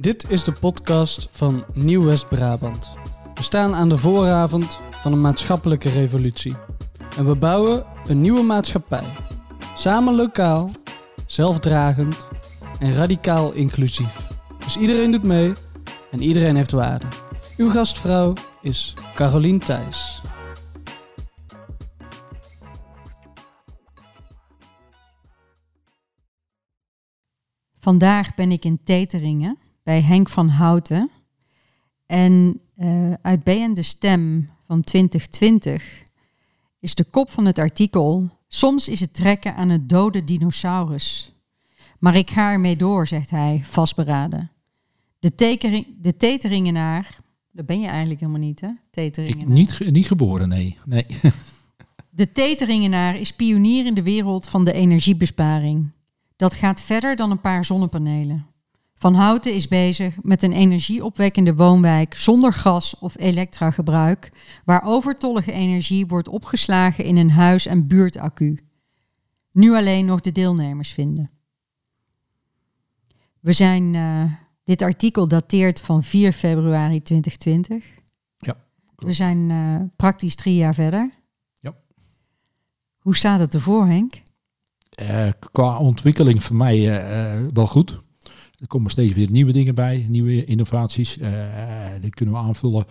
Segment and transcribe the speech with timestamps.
[0.00, 2.92] Dit is de podcast van Nieuw West-Brabant.
[3.34, 6.56] We staan aan de vooravond van een maatschappelijke revolutie.
[7.16, 9.06] En we bouwen een nieuwe maatschappij.
[9.74, 10.70] Samen lokaal,
[11.26, 12.26] zelfdragend
[12.80, 14.26] en radicaal inclusief.
[14.58, 15.52] Dus iedereen doet mee
[16.10, 17.06] en iedereen heeft waarde.
[17.56, 20.20] Uw gastvrouw is Carolien Thijs.
[27.78, 29.58] Vandaag ben ik in Teteringen
[29.88, 31.10] bij Henk van Houten.
[32.06, 36.02] En uh, uit BN De Stem van 2020
[36.80, 38.36] is de kop van het artikel...
[38.48, 41.32] Soms is het trekken aan het dode dinosaurus.
[41.98, 44.50] Maar ik ga ermee door, zegt hij, vastberaden.
[45.18, 47.18] De, tekering, de Teteringenaar,
[47.52, 48.70] dat ben je eigenlijk helemaal niet, hè?
[48.90, 49.56] Teteringenaar.
[49.58, 50.78] Ik, niet, niet geboren, nee.
[50.84, 51.06] nee.
[52.10, 55.90] De Teteringenaar is pionier in de wereld van de energiebesparing.
[56.36, 58.46] Dat gaat verder dan een paar zonnepanelen.
[58.98, 64.30] Van Houten is bezig met een energieopwekkende woonwijk zonder gas- of elektragebruik,
[64.64, 68.58] waar overtollige energie wordt opgeslagen in een huis- en buurtaccu.
[69.52, 71.30] Nu alleen nog de deelnemers vinden.
[73.40, 74.32] We zijn, uh,
[74.64, 77.84] dit artikel dateert van 4 februari 2020.
[78.38, 78.56] Ja.
[78.96, 81.10] We zijn uh, praktisch drie jaar verder.
[81.54, 81.74] Ja.
[82.98, 84.22] Hoe staat het ervoor, Henk?
[85.02, 87.02] Uh, qua ontwikkeling voor mij
[87.52, 88.06] wel goed.
[88.58, 91.18] Er komen steeds weer nieuwe dingen bij, nieuwe innovaties.
[91.18, 91.30] Uh,
[92.00, 92.84] die kunnen we aanvullen.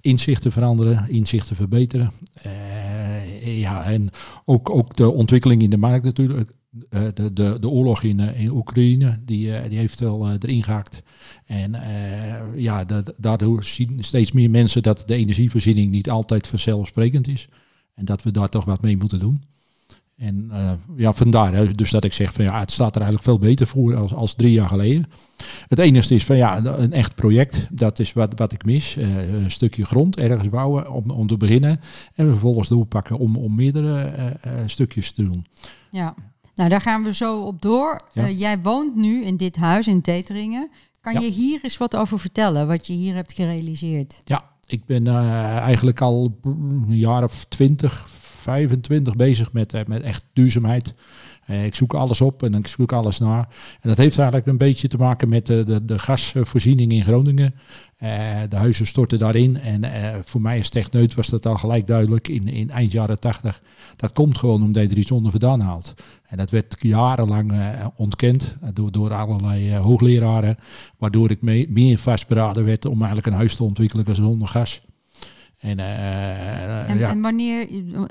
[0.00, 2.10] Inzichten veranderen, inzichten verbeteren.
[2.46, 4.10] Uh, ja, en
[4.44, 6.52] ook, ook de ontwikkeling in de markt natuurlijk.
[6.90, 11.02] Uh, de, de, de oorlog in, in Oekraïne, die, die heeft wel erin gehaakt.
[11.46, 11.74] En
[12.54, 12.84] ja,
[13.16, 17.48] daardoor zien steeds meer mensen dat de energievoorziening niet altijd vanzelfsprekend is.
[17.94, 19.42] En dat we daar toch wat mee moeten doen.
[20.16, 23.30] En uh, ja, vandaar hè, dus dat ik zeg van ja, het staat er eigenlijk
[23.30, 25.06] veel beter voor als, als drie jaar geleden.
[25.68, 28.96] Het enige is van ja, een echt project, dat is wat, wat ik mis.
[28.96, 31.80] Uh, een stukje grond ergens bouwen om, om te beginnen
[32.14, 34.12] en vervolgens doorpakken om, om meerdere
[34.46, 35.46] uh, stukjes te doen.
[35.90, 36.14] Ja,
[36.54, 38.00] nou daar gaan we zo op door.
[38.12, 38.30] Ja.
[38.30, 40.70] jij woont nu in dit huis in Teteringen.
[41.00, 41.20] Kan ja.
[41.20, 44.20] je hier eens wat over vertellen, wat je hier hebt gerealiseerd?
[44.24, 45.06] Ja, ik ben
[45.58, 48.08] eigenlijk al een jaar of twintig,
[48.44, 50.94] 25 bezig met, met echt duurzaamheid.
[51.50, 53.48] Uh, ik zoek alles op en ik zoek alles naar.
[53.80, 57.54] En dat heeft eigenlijk een beetje te maken met de, de, de gasvoorziening in Groningen.
[58.48, 59.60] De huizen storten daarin.
[59.60, 59.84] En
[60.24, 63.62] voor mij als techneut was dat al gelijk duidelijk in, in eind jaren 80.
[63.96, 65.94] Dat komt gewoon omdat er iets onder vandaan haalt.
[66.26, 67.52] En dat werd jarenlang
[67.96, 70.56] ontkend door, door allerlei hoogleraren.
[70.98, 74.82] Waardoor ik mee, meer vastberaden werd om eigenlijk een huis te ontwikkelen zonder gas.
[75.64, 77.10] En, uh, en, ja.
[77.10, 77.68] en, wanneer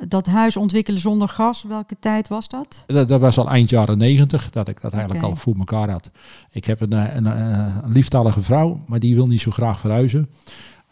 [0.07, 2.83] dat huis ontwikkelen zonder gas, welke tijd was dat?
[2.85, 5.35] Dat, dat was al eind jaren negentig, dat ik dat eigenlijk okay.
[5.35, 6.11] al voor elkaar had.
[6.51, 10.29] Ik heb een, een, een, lieftallige vrouw, maar die wil niet zo graag verhuizen.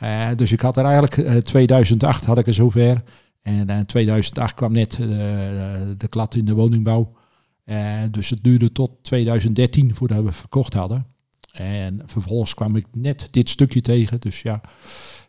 [0.04, 3.04] Uh, dus ik had er eigenlijk, uh, 2008 had ik er zover.
[3.42, 4.96] En in 2008 kwam net
[5.98, 7.14] de klad in de woningbouw.
[8.12, 11.06] dus het duurde tot 2013 voordat we verkocht hadden.
[11.52, 14.62] En vervolgens kwam ik net dit stukje tegen, dus ja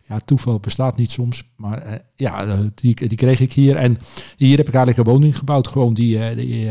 [0.08, 1.44] ja, toeval bestaat niet soms.
[1.56, 3.76] Maar uh, ja, die, die kreeg ik hier.
[3.76, 3.98] En
[4.36, 5.68] hier heb ik eigenlijk een woning gebouwd.
[5.68, 6.64] Gewoon die, uh, die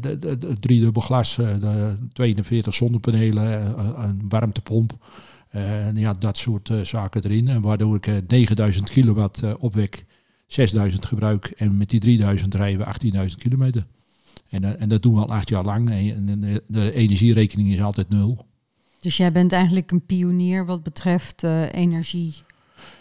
[0.00, 5.06] de, de, de driedubbel glas, de 42 zonnepanelen, een warmtepomp.
[5.94, 7.48] ja, dat soort zaken erin.
[7.48, 10.04] En waardoor ik 9000 kilowatt opwek,
[10.46, 11.46] 6000 gebruik.
[11.46, 13.86] En met die 3000 rijden we 18.000 kilometer.
[14.50, 15.90] En, en dat doen we al acht jaar lang.
[15.90, 18.46] En de energierekening is altijd nul.
[19.00, 22.34] Dus jij bent eigenlijk een pionier wat betreft uh, energie.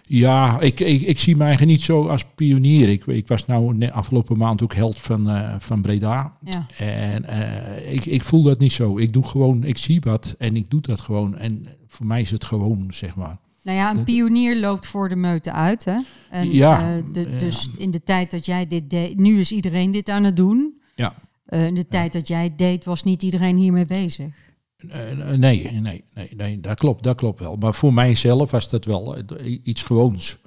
[0.07, 2.89] Ja, ik, ik, ik zie mij niet zo als pionier.
[2.89, 6.33] Ik, ik was nou afgelopen maand ook held van, uh, van Breda.
[6.43, 6.65] Ja.
[6.77, 8.97] En uh, ik, ik voel dat niet zo.
[8.97, 11.37] Ik doe gewoon, ik zie wat en ik doe dat gewoon.
[11.37, 13.37] En voor mij is het gewoon, zeg maar.
[13.63, 15.97] Nou ja, een pionier loopt voor de meute uit, hè?
[16.29, 17.01] En, ja.
[17.11, 20.35] De, dus in de tijd dat jij dit deed, nu is iedereen dit aan het
[20.35, 20.73] doen.
[20.95, 21.13] Ja.
[21.49, 24.33] in de tijd dat jij het deed, was niet iedereen hiermee bezig.
[24.77, 24.91] Uh,
[25.35, 27.55] nee, nee, nee, nee, dat klopt, dat klopt wel.
[27.55, 29.17] Maar voor mijzelf was dat wel
[29.63, 30.37] iets gewoons.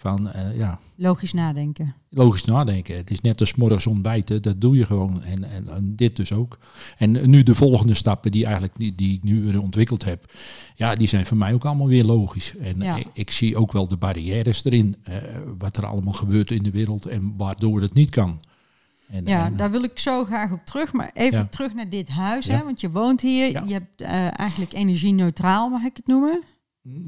[0.00, 0.78] Van, uh, ja.
[0.96, 1.94] Logisch nadenken.
[2.08, 2.96] Logisch nadenken.
[2.96, 5.22] Het is net als morgens ontbijten, dat doe je gewoon.
[5.22, 6.58] En, en, en, dit dus ook.
[6.96, 10.32] En nu de volgende stappen die, eigenlijk, die, die ik nu weer ontwikkeld heb,
[10.74, 12.56] ja, die zijn voor mij ook allemaal weer logisch.
[12.56, 12.96] En ja.
[12.96, 15.14] ik, ik, zie ook wel de barrières erin, uh,
[15.58, 18.40] wat er allemaal gebeurt in de wereld en waardoor het niet kan.
[19.10, 20.92] En, ja, en, daar wil ik zo graag op terug.
[20.92, 21.46] Maar even ja.
[21.50, 22.46] terug naar dit huis.
[22.46, 22.56] Ja.
[22.56, 23.50] Hè, want je woont hier.
[23.50, 23.64] Ja.
[23.66, 26.42] Je hebt uh, eigenlijk energie-neutraal, mag ik het noemen?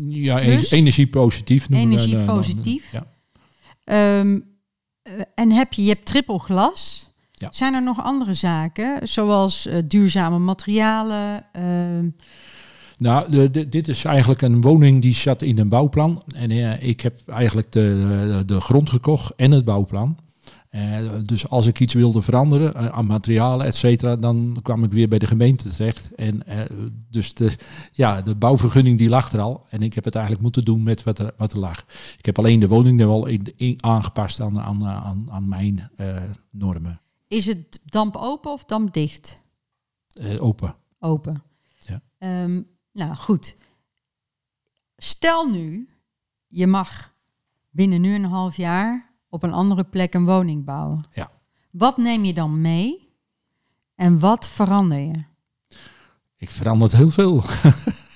[0.06, 1.66] Ja, dus, energie-positief.
[1.70, 2.92] Energie-positief.
[2.92, 4.18] Ja.
[4.18, 4.44] Um,
[5.02, 7.10] uh, en heb je, je hebt triple glas.
[7.50, 11.44] Zijn er nog andere zaken, zoals uh, duurzame materialen?
[12.98, 16.22] Nou, de, de- dit is eigenlijk een woning die zat in een bouwplan.
[16.34, 20.18] En eh, ik heb eigenlijk de, de grond gekocht en het bouwplan.
[20.72, 24.90] Eh, dus als ik iets wilde veranderen eh, aan materialen, et cetera, dan kwam ik
[24.92, 26.14] weer bij de gemeente terecht.
[26.14, 26.60] En eh,
[27.10, 27.56] dus de,
[27.92, 29.66] ja, de bouwvergunning die lag er al.
[29.68, 31.84] En ik heb het eigenlijk moeten doen met wat er, wat er lag.
[32.18, 35.90] Ik heb alleen de woning er wel in, in- aangepast aan, aan, aan, aan mijn
[36.50, 37.00] normen.
[37.28, 39.42] Is het damp open of damp dicht?
[40.38, 40.74] Open.
[40.98, 41.42] Open.
[41.78, 42.00] Ja.
[42.18, 43.56] Ehm, nou, goed.
[44.96, 45.88] Stel nu,
[46.46, 47.14] je mag
[47.70, 51.04] binnen nu een half jaar op een andere plek een woning bouwen.
[51.12, 51.30] Ja.
[51.70, 53.08] Wat neem je dan mee
[53.94, 55.24] en wat verander je?
[56.36, 57.42] Ik verander heel veel.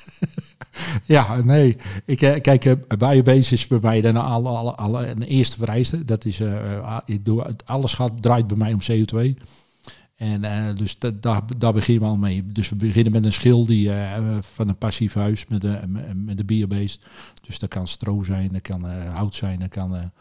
[1.17, 1.77] ja, nee.
[2.05, 6.05] Ik, eh, kijk, eh, Biobase is bij mij dan alle, alle, alle, een eerste vereiste.
[6.05, 9.37] Dat is, eh, eh, ik doe, het- alles gaat, draait bij mij om CO2.
[10.17, 12.45] En eh, dus dat, daar, daar beginnen we al mee.
[12.47, 15.81] Dus we beginnen met een schil die, eh, van een passief huis met de,
[16.15, 17.01] met de biobased.
[17.43, 20.13] Dus dat kan stro zijn, dat kan eh, hout zijn, dat kan...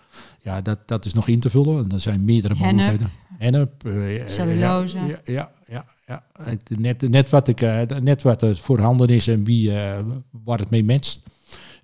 [0.41, 1.83] ja, dat, dat is nog in te vullen.
[1.83, 3.09] En er zijn meerdere mogelijkheden.
[3.37, 3.83] Hennep.
[4.25, 4.99] Cellulose.
[4.99, 5.85] Ja, ja, ja.
[6.07, 6.23] ja.
[6.67, 7.61] Net, net, wat ik,
[8.01, 9.71] net wat er voorhanden is en wie,
[10.43, 11.21] waar het mee matcht.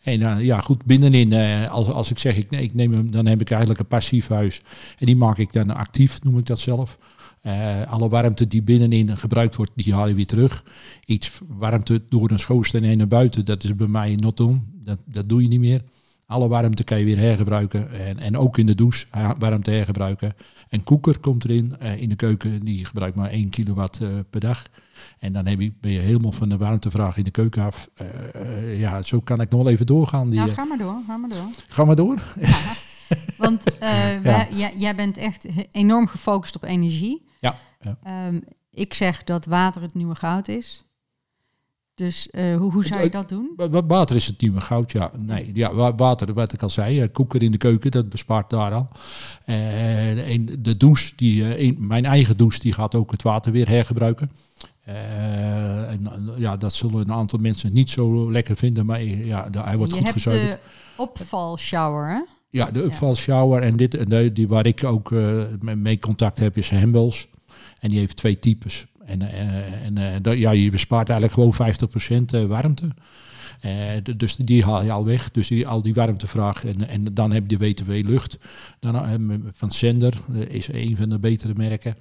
[0.01, 3.11] En eh, ja, goed, binnenin, eh, als, als ik zeg, ik, nee, ik neem hem,
[3.11, 4.61] dan heb ik eigenlijk een passief huis.
[4.97, 6.97] En die maak ik dan actief, noem ik dat zelf.
[7.41, 10.63] Eh, alle warmte die binnenin gebruikt wordt, die haal je weer terug.
[11.05, 14.63] Iets warmte door een schoorsteen heen naar buiten, dat is bij mij not doen.
[14.83, 15.81] Dat, dat doe je niet meer.
[16.25, 17.91] Alle warmte kan je weer hergebruiken.
[17.91, 19.05] En, en ook in de douche
[19.37, 20.33] warmte hergebruiken.
[20.69, 22.59] En koeker komt erin in de keuken.
[22.59, 24.67] Die gebruikt maar 1 kilowatt per dag.
[25.19, 27.89] En dan heb je, ben je helemaal van de warmtevraag in de keuken af.
[27.93, 30.29] Eh, eh, ja, zo kan ik nog wel even doorgaan.
[30.29, 31.47] Die, Nou, eh, ga maar door, ga maar door.
[31.67, 32.21] Ga maar door.
[33.37, 33.61] Want
[34.23, 37.25] wij- jij, jij bent echt enorm gefocust op energie.
[37.39, 37.57] Ja.
[38.03, 38.39] Ehm,
[38.71, 40.83] ik zeg dat water het nieuwe goud is.
[41.95, 43.51] Dus hoe, hoe zou je dat doen?
[43.55, 45.11] Wa- wa- Water is het nieuwe goud, ja.
[45.17, 48.73] Nee, ja, wa- water, wat ik al zei, koeker in de keuken, dat bespaart daar
[48.73, 48.87] al.
[49.45, 54.31] En de douche, die, mijn eigen douche, die gaat ook het water weer hergebruiken.
[54.83, 59.25] Eh, en eh, ja, dat zullen een aantal mensen niet zo lekker vinden, maar eh,
[59.27, 60.51] ja, hij wordt je goed hebt gezuiverd.
[60.51, 62.19] de opvalshower, hè?
[62.49, 65.43] Ja, de upvalshower en dit, de, die waar ik ook eh,
[65.75, 67.27] mee- contact heb is Hembels.
[67.79, 68.85] En die heeft twee types.
[69.05, 69.21] En,
[69.83, 71.73] en dat- ja, je bespaart eigenlijk gewoon
[72.23, 72.87] 50% eh, warmte.
[74.17, 75.31] Dus die haal je al weg.
[75.31, 76.65] Dus die, al die warmtevraag.
[76.65, 78.37] En, en dan heb je de WTW lucht.
[78.79, 80.13] Dan, van Sender
[80.47, 81.95] is een van de betere merken.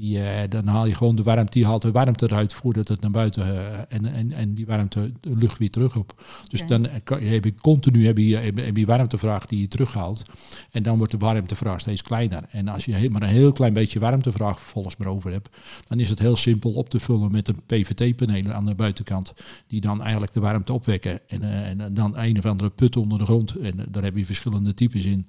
[0.00, 3.00] Die, eh, dan haal je gewoon de warmte, die haalt de warmte eruit voordat het
[3.00, 6.24] naar buiten eh, en, en, en die warmte de lucht weer terug op.
[6.48, 10.22] Dus dan eh, kan- heb je continu heb je, heb je- warmtevraag die je terughaalt.
[10.70, 12.42] En dan wordt de warmtevraag steeds kleiner.
[12.50, 15.48] En als je maar een heel klein beetje warmtevraag vervolgens maar over hebt,
[15.88, 19.32] dan is het heel simpel op te vullen met een PVT-panelen aan de buitenkant,
[19.66, 21.20] die dan eigenlijk de warmte opwekken.
[21.28, 23.56] En, en dan een of andere put onder de grond.
[23.56, 25.26] En daar heb je verschillende types in.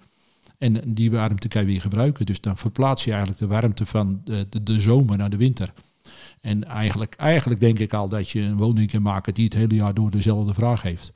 [0.62, 2.26] En die warmte kan je weer gebruiken.
[2.26, 5.74] Dus dan verplaats je eigenlijk de warmte van de, de, de zomer naar de winter.
[6.42, 9.76] En eigenlijk, eigenlijk denk ik al dat je een woning kan maken die het hele
[9.76, 11.12] jaar door dezelfde vraag heeft.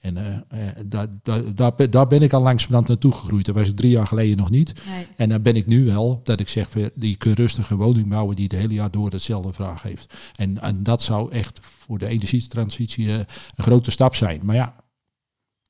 [0.00, 0.36] En eh,
[0.68, 3.46] eh, daar, daar, daar, ben- daar ben ik al langzamerhand naartoe gegroeid.
[3.46, 4.72] Dat was ik drie jaar geleden nog niet.
[4.88, 5.06] Nee.
[5.16, 8.36] En dan ben ik nu wel dat ik zeg, je kunt rustig een woning bouwen
[8.36, 10.14] die het hele jaar door hetzelfde vraag heeft.
[10.36, 13.14] En, en dat zou echt voor de energietransitie eh,
[13.54, 14.40] een grote stap zijn.
[14.42, 14.74] Maar ja,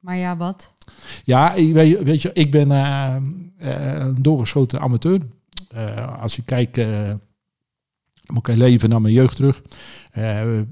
[0.02, 0.74] Maar ja, wat?
[1.24, 3.16] ja, weet, je, ik ben eh,
[3.62, 5.20] eh, een doorgeschoten amateur.
[5.68, 7.12] Eh, als ik kijk, eh,
[8.26, 9.62] moet ik leven naar mijn jeugd terug.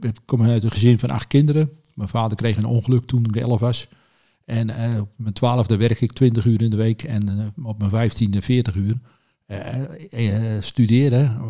[0.00, 1.70] Ik kom uit een gezin van acht kinderen.
[1.94, 3.88] Mijn vader kreeg een ongeluk toen ik elf was.
[4.44, 4.70] En
[5.00, 8.74] op mijn twaalfde werk ik 20 uur in de week en op mijn vijftiende 40
[8.74, 8.94] uur.
[9.50, 10.30] Eh,
[10.60, 11.40] studeren,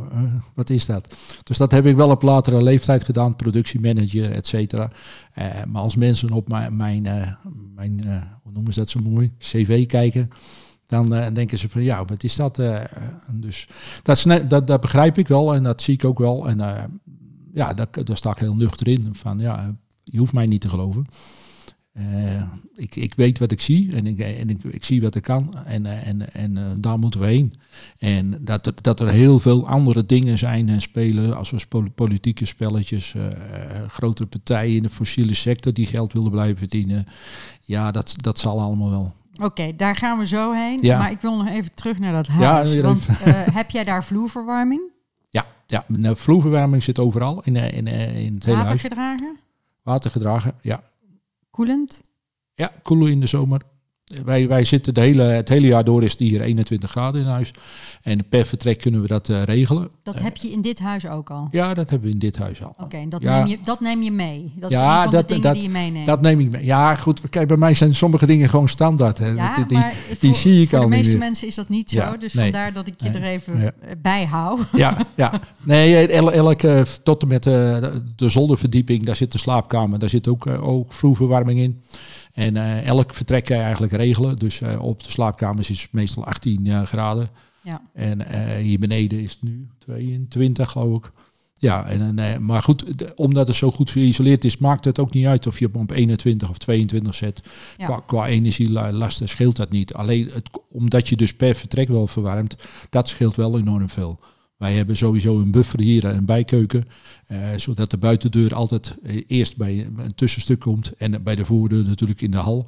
[0.55, 1.17] wat is dat?
[1.43, 4.91] Dus dat heb ik wel op latere leeftijd gedaan, productiemanager, et cetera.
[5.69, 7.03] Maar als mensen op mijn, mijn,
[7.75, 8.01] mijn
[8.43, 10.31] hoe noemen ze dat zo mooi, cv kijken,
[10.87, 12.61] dan denken ze van ja, wat is dat?
[13.33, 13.67] dus
[14.03, 16.49] dat, dat, dat begrijp ik wel en dat zie ik ook wel.
[16.49, 16.59] En
[17.55, 19.09] ja, daar, daar sta ik heel nuchter in.
[19.13, 21.07] Van ja, je hoeft mij niet te geloven.
[21.93, 22.43] Eh,
[22.75, 25.55] ik, ik weet wat ik zie en, ik, en ik, ik zie wat ik kan
[25.65, 27.55] en, eh, en, en eh, daar moeten we heen.
[27.99, 31.91] En dat er, dat er heel veel andere dingen zijn en spelen, als we pol-
[31.95, 33.27] politieke spelletjes, eh,
[33.89, 37.05] grotere partijen in de fossiele sector die geld willen blijven verdienen.
[37.61, 39.13] Ja, dat, dat zal allemaal wel.
[39.43, 40.79] Oké, daar gaan we zo heen.
[40.83, 40.99] Ja.
[40.99, 42.81] Maar ik wil nog even terug naar dat huis.
[42.81, 43.07] want
[43.59, 44.83] heb jij daar vloerverwarming?
[45.31, 48.81] Ja, ja de vloerverwarming zit overal in, in, in het hele Water huis.
[48.81, 49.37] gedragen?
[49.83, 50.83] Water gedragen, ja.
[51.51, 52.01] Koelend?
[52.55, 53.63] Ja, koelen in de zomer.
[54.25, 57.27] Wij, wij zitten de hele, het hele jaar door is het hier 21 graden in
[57.27, 57.51] huis.
[58.03, 59.91] En per vertrek kunnen we dat eh, regelen.
[60.03, 61.49] Dat heb je in dit huis ook al?
[61.51, 62.75] Ja, dat hebben we in dit huis al.
[62.79, 63.39] Oké, dat, Ja.
[63.39, 64.53] neem je, dat neem je mee?
[64.57, 66.07] Dat Ja, is van dat- de dingen dat- die je meeneemt?
[66.07, 66.65] Dat neem ik mee.
[66.65, 67.21] Ja, goed.
[67.31, 69.19] Kijk, bij mij zijn sommige dingen gewoon standaard.
[69.19, 69.29] Hè.
[69.29, 71.19] ja, die, die- maar die voor, zie ik voor al de meeste meer.
[71.21, 71.97] mensen is dat niet zo.
[71.99, 72.45] Ja, dus nee.
[72.51, 73.23] vandaar dat ik je Nee.
[73.23, 73.73] er even Ja.
[74.03, 74.61] bij hou.
[74.73, 75.41] Ja, ja.
[75.63, 80.09] Nee, el- elke, tot en met eh, de, de zolderverdieping, daar zit de slaapkamer, daar
[80.09, 81.81] zit ook, eh, ook vloerverwarming in.
[82.35, 84.37] En eh, elk vertrek kan je eigenlijk regelen.
[84.37, 87.29] Dus eh, op de slaapkamers is het meestal 18 eh, graden.
[87.63, 87.83] Ja.
[87.95, 91.11] En hier beneden is het nu 22, geloof ik.
[91.59, 95.13] Ja, en, eh, maar goed, de- omdat het zo goed geïsoleerd is, maakt het ook
[95.13, 97.43] niet uit of je hem op 21 of 22 zet.
[97.77, 97.87] Ja.
[97.87, 99.95] Qua, qua energielasten scheelt dat niet.
[99.95, 102.57] Alleen het, omdat je dus per vertrek wel verwarmt,
[102.91, 104.19] dat scheelt wel enorm veel.
[104.61, 106.85] Wij hebben sowieso een buffer hier, een bijkeuken,
[107.27, 111.85] eh, zodat de buitendeur altijd eh, eerst bij een tussenstuk komt en bij de voordeur
[111.85, 112.67] natuurlijk in de hal.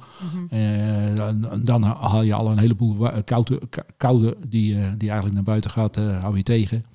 [0.49, 3.61] Eh, dan, dan haal je al een heleboel koude,
[3.97, 6.85] koude die, die eigenlijk naar buiten gaat, hou je tegen.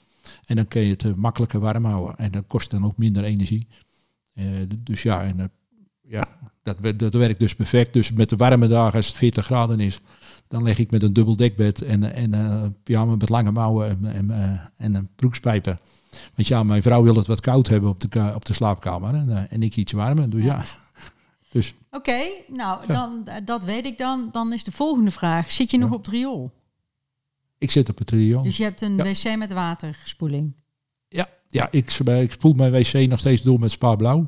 [0.47, 2.17] En dan kun je het makkelijker warm houden.
[2.17, 3.67] En dat kost dan ook minder energie.
[4.39, 4.45] Eh,
[4.79, 5.51] dus ja, en,
[6.01, 6.29] ja
[6.81, 7.93] dat, dat werkt dus perfect.
[7.93, 10.01] Dus met de warme dagen, als het 40 graden is,
[10.49, 14.13] dan leg ik met een dubbel dekbed en, en eh, pyjama met lange mouwen en,
[14.15, 15.79] en, eh, en een broekspijper.
[16.35, 19.31] Want ja, mijn vrouw wil het wat koud hebben op de, op de slaapkamer en,
[19.37, 20.31] eh, en ik iets warmer.
[20.31, 20.65] Dus ja,
[21.53, 22.93] dus Oké, nou, Ja.
[22.95, 24.29] dan, dat weet ik dan.
[24.33, 25.51] Dan is de volgende vraag.
[25.51, 25.95] Zit je nog Ja.
[25.95, 26.53] op het riool?
[27.59, 28.43] ik zit op het riool.
[28.43, 30.55] Dus je hebt een wc met waterspoeling.
[31.09, 34.27] Ja, ja ik, ik spoel mijn wc nog steeds door met Spa Blauw.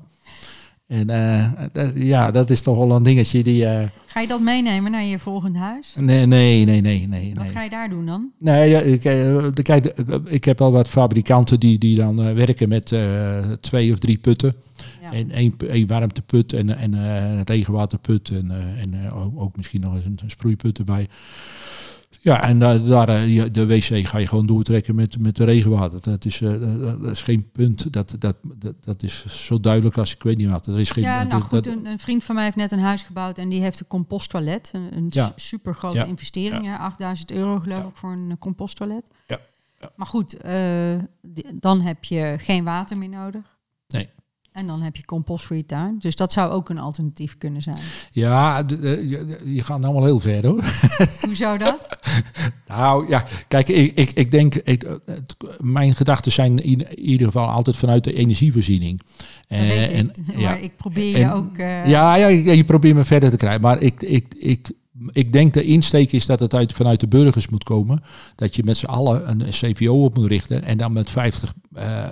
[0.90, 3.66] En eh, dat- ja, dat is toch wel een dingetje die...
[3.66, 5.92] eh, Ga je dat meenemen naar je volgend huis?
[5.96, 7.34] nee, nee, nee, nee, nee.
[7.34, 7.52] Wat nee.
[7.52, 8.30] ga je daar doen dan?
[8.38, 9.86] Nee, ja, ik, eh, kijk,
[10.24, 12.92] ik heb al wat fabrikanten die, die dan werken met
[13.60, 14.54] twee of drie putten.
[15.02, 15.12] Ja.
[15.12, 18.50] En één, één warmteput en, en een regenwaterput en,
[18.84, 21.08] en ook- ook misschien nog eens een, een sproeiput erbij.
[22.22, 26.00] Ja, en daar, daar eh, de wc ga je gewoon doortrekken met, met de regenwater.
[26.00, 27.92] Dat is, eh, dat, dat is geen punt.
[27.92, 30.66] Dat, dat, dat, dat is zo duidelijk als ik weet niet wat.
[30.66, 33.02] Er is geen, Ja, nou goed, een, een vriend van mij heeft net een huis
[33.02, 34.70] gebouwd en die heeft een composttoilet.
[34.74, 35.32] Een, een Ja.
[35.36, 36.04] super grote Ja.
[36.04, 36.76] investering, ja.
[36.76, 39.06] 8000 euro geloof ik voor een eh, composttoilet.
[39.26, 39.38] Ja.
[39.80, 39.90] Ja.
[39.96, 40.98] Maar goed, eh,
[41.54, 43.56] dan heb je geen water meer nodig.
[43.88, 44.08] Nee.
[44.52, 45.96] En dan heb je compost voor je tuin.
[45.98, 47.76] Dus dat zou ook een alternatief kunnen zijn.
[48.10, 50.64] ja, je, je gaat nou wel heel ver hoor.
[51.26, 51.88] Hoezo dat?
[52.66, 54.98] Nou ja, kijk, ik, ik, ik denk, ik,
[55.58, 59.00] mijn gedachten zijn in ieder geval altijd vanuit de energievoorziening.
[59.48, 61.56] Eh, en, maar ja, ik probeer En- je ook...
[61.56, 63.60] eh, ja, ja, je, je probeert me verder te krijgen.
[63.60, 64.70] Maar ik, ik, ik,
[65.12, 68.02] ik denk de insteek is dat het uit, vanuit de burgers moet komen.
[68.34, 70.64] Dat je met z'n allen een CPO op moet richten.
[70.64, 72.10] En dan met 50 eh, eh,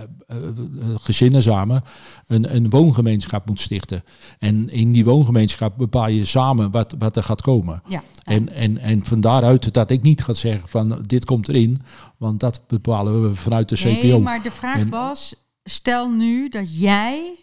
[0.95, 1.83] gezinnen samen
[2.27, 4.03] een, een woongemeenschap moet stichten.
[4.39, 7.83] En in die woongemeenschap bepaal je samen wat, wat er gaat komen.
[7.89, 8.03] ja.
[8.25, 11.81] En, en, en van daaruit dat ik niet ga zeggen van dit komt erin.
[12.17, 13.89] Want dat bepalen we vanuit de CPO.
[13.91, 17.37] Nee, maar de vraag En- was, stel nu dat jij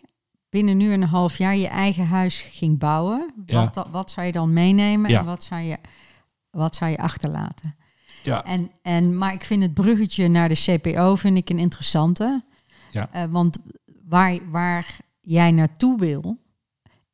[0.55, 3.33] binnen nu een half jaar je eigen huis ging bouwen.
[3.45, 3.63] Ja.
[3.63, 5.19] Wat, da- wat zou je dan meenemen Ja.
[5.19, 5.77] en wat zou je,
[6.49, 7.75] wat zou je achterlaten?
[8.23, 8.43] Ja.
[8.43, 12.43] En, en, maar ik vind het bruggetje naar de CPO vind ik een interessante.
[12.91, 13.09] Ja.
[13.11, 13.57] Eh, want
[14.07, 16.37] waar, waar jij naartoe wil,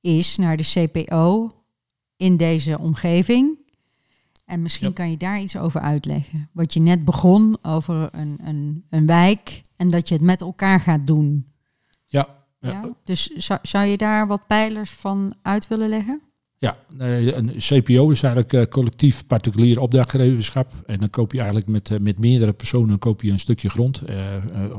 [0.01, 1.49] is naar de CPO
[2.17, 3.57] in deze omgeving.
[4.45, 4.93] En misschien Ja.
[4.93, 6.49] kan je daar iets over uitleggen.
[6.51, 10.79] Wat je net begon over een, een, een wijk en dat je het met elkaar
[10.79, 11.50] gaat doen.
[12.61, 12.81] Ja?
[13.03, 16.21] Dus zou, zou je daar wat pijlers van uit willen leggen?
[16.57, 20.73] Ja, nee, een CPO is eigenlijk eh, collectief particulier opdrachtgeverschap.
[20.85, 24.01] En dan koop je eigenlijk met, eh, met meerdere personen koop je een stukje grond.
[24.01, 24.77] eh, eh,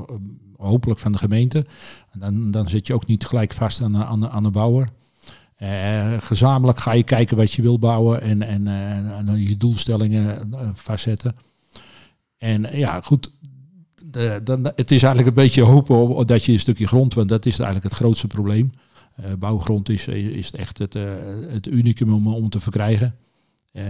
[0.57, 1.67] hopelijk van de gemeente.
[2.11, 4.89] En dan, dan zit je ook niet gelijk vast aan, de- aan, aan de bouwer.
[5.57, 10.53] Eh, gezamenlijk ga je kijken wat je wil bouwen en, en, eh, en je doelstellingen
[10.53, 11.37] eh, vastzetten.
[12.39, 13.31] En eh, ja, goed.
[14.13, 17.29] De, dan, het is eigenlijk een beetje hopen op, dat je een stukje grond, want
[17.29, 18.73] dat is eigenlijk het grootste probleem.
[19.17, 21.03] Eh, bouwgrond is, is echt het, eh,
[21.49, 23.15] het unicum om, om te verkrijgen.
[23.73, 23.85] Eh,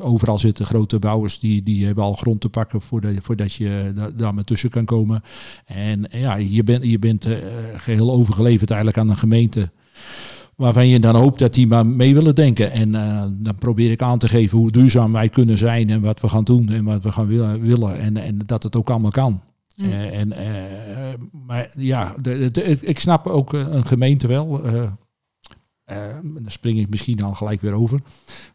[0.00, 4.34] overal zitten grote bouwers die, die hebben al grond te pakken voordat, je da- daar
[4.34, 5.22] maar tussen kan komen.
[5.66, 7.36] En eh, ja, je, bent je bent eh,
[7.76, 9.70] geheel overgeleverd eigenlijk aan een gemeente
[10.56, 12.70] waarvan je dan hoopt dat die maar mee willen denken.
[12.72, 16.20] En eh, dan probeer ik aan te geven hoe duurzaam wij kunnen zijn en wat
[16.20, 17.26] we gaan doen en wat we gaan
[17.60, 19.40] willen en, en dat het ook allemaal kan.
[19.78, 19.90] Mm.
[19.92, 21.14] Eh, en, eh,
[21.46, 24.66] maar ja, de, de- ik- ik snap ook eh, een gemeente wel.
[24.66, 24.90] Uh,
[26.42, 28.00] daar spring ik misschien al gelijk weer over.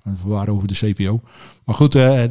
[0.03, 1.21] Want we waren over de CPO.
[1.65, 2.21] Maar goed, uh,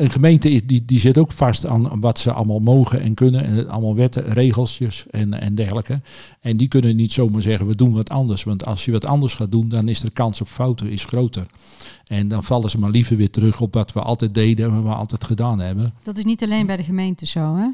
[0.00, 3.44] een gemeente is, die, die zit ook vast aan wat ze allemaal mogen en kunnen.
[3.44, 6.00] En allemaal wetten, regeltjes en, en dergelijke.
[6.40, 8.44] En die kunnen niet zomaar zeggen, we doen wat anders.
[8.44, 11.46] Want als je wat anders gaat doen, dan is de kans op fouten is groter.
[12.06, 14.82] En dan vallen ze maar liever weer terug op wat we altijd deden en wat
[14.92, 15.92] we altijd gedaan hebben.
[16.02, 17.66] Dat is niet alleen bij de gemeente zo, hè?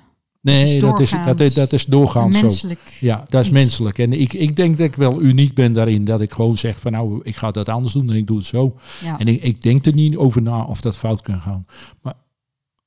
[0.49, 3.07] Nee, dat is, dat, is, dat is doorgaans menselijk zo.
[3.07, 3.99] Ja, dat is menselijk.
[3.99, 6.05] En ik, ik denk dat ik wel uniek ben daarin.
[6.05, 8.47] Dat ik gewoon zeg van nou, ik ga dat anders doen en ik doe het
[8.47, 8.77] zo.
[9.19, 11.67] En ik, ik denk er niet over na of dat fout kan gaan.
[12.03, 12.15] Maar,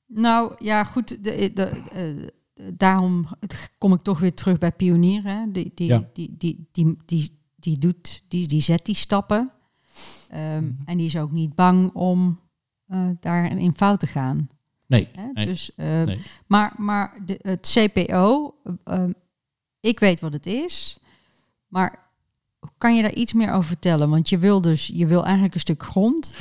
[0.06, 1.24] nou ja, goed.
[1.24, 2.28] De, de, uh,
[2.74, 3.26] daarom
[3.78, 5.52] kom ik toch weer terug bij pionieren.
[5.52, 9.50] Die, die, die, die, die, die, die, doet, die, die zet die stappen.
[10.34, 12.40] Um, En die is ook niet bang om
[12.88, 14.48] uh, daar in fout te gaan.
[14.86, 15.08] Nee.
[15.34, 16.20] nee dus, uh, nee.
[16.46, 19.04] Maar, maar de, het CPO, uh,
[19.80, 20.98] ik weet wat het is,
[21.66, 22.10] maar
[22.78, 24.10] kan je daar iets meer over vertellen?
[24.10, 26.36] Want je wil dus, je wil eigenlijk een stuk grond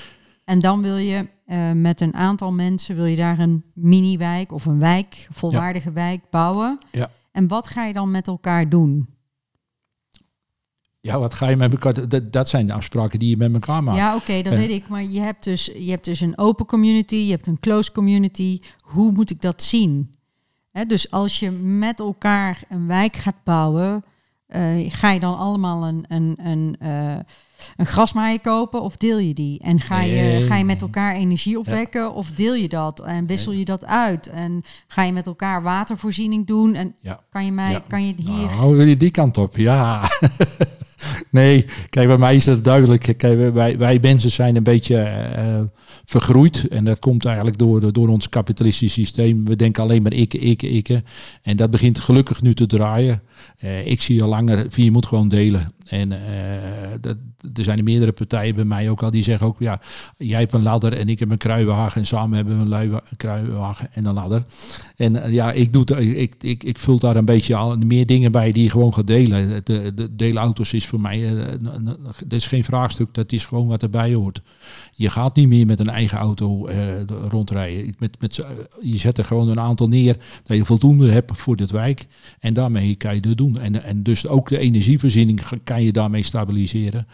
[0.46, 4.66] en dan wil je uh, met een aantal mensen, wil je daar een mini-wijk of
[4.66, 5.94] een wijk, volwaardige ja.
[5.94, 6.80] wijk bouwen.
[6.92, 7.12] Ja.
[7.32, 9.10] En wat ga je dan met elkaar doen?
[11.02, 12.10] Ja, wat ga je met elkaar...
[12.10, 13.98] Dat, dat zijn de afspraken die je met elkaar maakt.
[13.98, 14.88] Ja, oké, dat weet ik.
[14.88, 18.60] Maar je hebt, dus, je hebt dus een open community, je hebt een closed community.
[18.82, 20.14] Hoe moet ik dat zien?
[20.88, 24.04] dus als je met elkaar een wijk gaat bouwen,
[24.56, 27.16] uh, ga je dan allemaal een, een, een, uh,
[27.76, 29.60] een grasmaaier kopen of deel je die?
[29.60, 33.00] En ga je, ga je met elkaar energie opwekken of deel je dat?
[33.00, 34.28] En wissel je dat uit?
[34.28, 36.74] En ga je met elkaar watervoorziening doen?
[36.74, 37.24] En ja.
[37.30, 38.46] kan je mij, kan je hier...
[38.46, 39.58] Nou, wil je die kant op?
[39.58, 40.02] Ja.
[41.30, 43.14] Nee, kijk, bij mij is dat duidelijk.
[43.18, 44.96] Kijk, wij, wij mensen zijn een beetje
[45.38, 45.62] uh,
[46.06, 46.68] vergroeid.
[46.68, 49.46] En dat komt eigenlijk door, door ons kapitalistisch systeem.
[49.46, 51.02] We denken alleen maar ik, ik, ik.
[51.42, 53.22] En dat begint gelukkig nu te draaien.
[53.64, 55.72] Uh, ik zie al langer, je moet gewoon delen.
[55.92, 56.10] En
[57.02, 57.18] dat,
[57.54, 59.82] er zijn meerdere partijen bij mij ook al die zeggen ook, ja,
[60.18, 63.90] jij hebt een ladder en ik heb een kruiwagen en samen hebben we een kruiwagen
[63.94, 64.44] en een ladder.
[64.96, 68.52] En ja, ik, doe, ik, ik, ik vul daar een beetje al meer dingen bij
[68.52, 69.62] die je gewoon gaat delen.
[69.64, 71.34] De, de deelauto's is voor mij,
[72.26, 74.42] dat is geen vraagstuk, dat is gewoon wat erbij hoort.
[74.96, 76.70] Je gaat niet meer met een eigen auto
[77.30, 77.96] rondrijden.
[78.00, 78.46] Met, met,
[78.82, 82.06] je zet er gewoon een aantal neer dat je voldoende hebt voor dit wijk.
[82.40, 83.60] En daarmee kan je het doen.
[83.60, 87.08] En, en dus ook de energievoorziening kan je daarmee stabiliseren.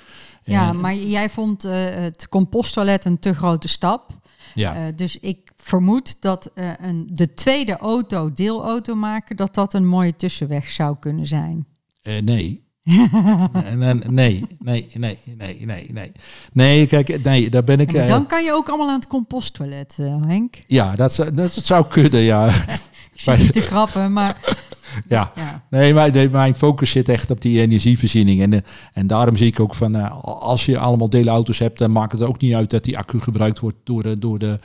[0.43, 4.19] Ja, maar jij vond uh, het composttoilet een te grote stap.
[4.53, 4.87] Ja.
[4.87, 9.87] Uh, dus ik vermoed dat uh, een, de tweede auto, deelauto maken, dat dat een
[9.87, 11.65] mooie tussenweg zou kunnen zijn.
[12.03, 15.17] nee, nee, nee, nee, nee,
[15.65, 16.11] nee, nee.
[16.51, 18.07] Nee, kijk, nee, daar ben ik...
[18.07, 20.55] Dan kan je ook allemaal aan het composttoilet, Henk.
[20.67, 22.47] Ja, dat, zou, dat zou kunnen, ja.
[23.13, 24.37] ik zit te grappen, maar...
[25.07, 25.31] Ja.
[25.35, 25.63] ja.
[25.69, 28.41] nee, maar mijn focus zit echt op die energievoorziening.
[28.41, 32.11] En, en daarom zie ik ook van, uh, als je allemaal deelauto's hebt, dan maakt
[32.11, 34.59] het ook niet uit dat die accu gebruikt wordt door de, door de,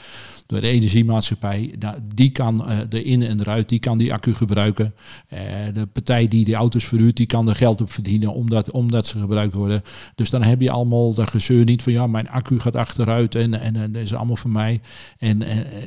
[0.53, 1.75] door de energiemaatschappij.
[2.15, 4.95] Die kan uh, de in en eruit, die kan die accu gebruiken.
[5.33, 5.39] Uh,
[5.75, 9.19] de partij die de auto's verhuurt, die kan er geld op verdienen omdat, omdat ze
[9.19, 9.83] gebruikt worden.
[10.15, 13.61] Dus dan heb je allemaal dat gezeur niet van ja, mijn accu gaat achteruit en,
[13.61, 14.81] en, en dat is allemaal van mij.
[15.19, 15.43] En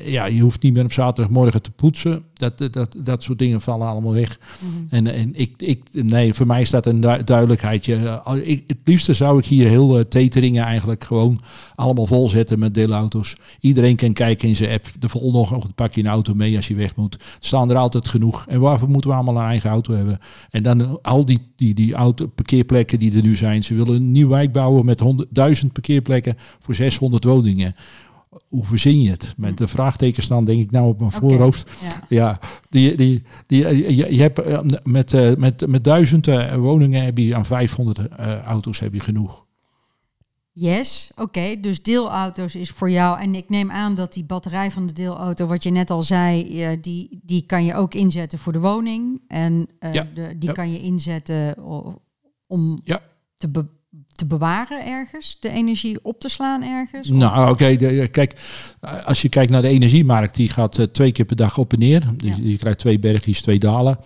[0.05, 2.23] ja, je hoeft niet meer op zaterdagmorgen te poetsen.
[2.33, 4.39] Dat, dat, dat soort dingen vallen allemaal weg.
[4.59, 4.95] Mhm.
[4.95, 8.21] En, en ik, ik, nee, voor mij is dat een duidelijkheidje.
[8.43, 11.41] Ik, het liefste zou ik hier heel uh, teteringen eigenlijk gewoon
[11.75, 13.35] allemaal volzetten met deelauto's.
[13.59, 14.85] Iedereen kan kijken in zijn app.
[14.99, 17.13] De volgende pak je een auto mee als je weg moet.
[17.13, 18.45] Er staan er altijd genoeg.
[18.47, 20.19] En waarvoor moeten we allemaal een eigen auto hebben?
[20.49, 23.63] En dan al die, die, die auto, parkeerplekken die er nu zijn.
[23.63, 25.03] Ze willen een nieuw wijk bouwen met
[25.63, 27.75] 100.000 parkeerplekken voor 600 woningen
[28.47, 29.33] hoe verzin je het?
[29.37, 31.71] Met de vraagtekens dan denk ik nou op mijn voorhoofd.
[32.09, 32.39] Ja.
[32.69, 37.35] die, die, die, je, je hebt eh, met, uh, met, met duizenden woningen heb je
[37.35, 39.44] aan 500 uh, auto's heb je genoeg.
[40.57, 41.59] Yes, oké.
[41.59, 43.19] Dus deelauto's is voor jou.
[43.19, 46.61] En ik neem aan dat die batterij van de deelauto, wat je net al zei,
[46.71, 49.21] uh, die, die kan je ook inzetten voor de woning.
[49.27, 50.07] En uh, ja.
[50.13, 50.55] de, die ja.
[50.55, 51.55] kan je inzetten
[52.47, 53.01] om ja.
[53.37, 53.65] te, be
[54.15, 57.07] te bewaren ergens, de energie op te slaan ergens?
[57.07, 58.35] Nou, oké, okay, kijk,
[59.05, 62.03] als je kijkt naar de energiemarkt, die gaat twee keer per dag op en neer.
[62.17, 62.35] Ja.
[62.41, 63.97] Je krijgt twee bergjes, twee dalen.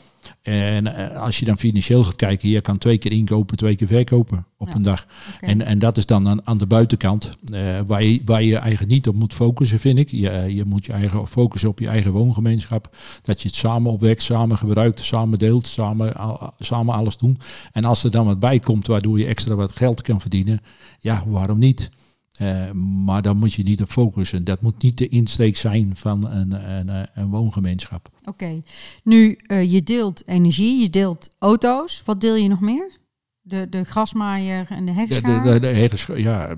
[0.42, 3.88] En uh, als je dan financieel gaat kijken, je kan twee keer inkopen, twee keer
[3.88, 4.76] verkopen op ja.
[4.76, 5.08] een dag.
[5.36, 5.50] Okay.
[5.50, 8.92] En, en dat is dan aan, aan de buitenkant, uh, waar, je, waar je eigenlijk
[8.92, 10.12] niet op moet focussen, vind ik.
[10.12, 12.96] Je, je moet je eigen focussen op je eigen woongemeenschap.
[13.22, 17.40] Dat je het samen opwekt, samen gebruikt, samen deelt, samen, al, samen alles doen.
[17.72, 20.60] En als er dan wat bij komt, waardoor je extra wat geld kan verdienen,
[21.00, 21.90] ja, waarom niet?
[22.42, 22.72] Uh,
[23.06, 24.44] maar dan moet je niet op focussen.
[24.44, 28.10] Dat moet niet de insteek zijn van een, een, een woongemeenschap.
[28.26, 28.62] Oké,
[29.04, 32.02] nu uh, je deelt energie, je deelt auto's.
[32.06, 32.99] Wat deel je nog meer?
[33.50, 35.44] De, de grasmaaier en de hekschaar?
[35.44, 36.56] de, de, de ja,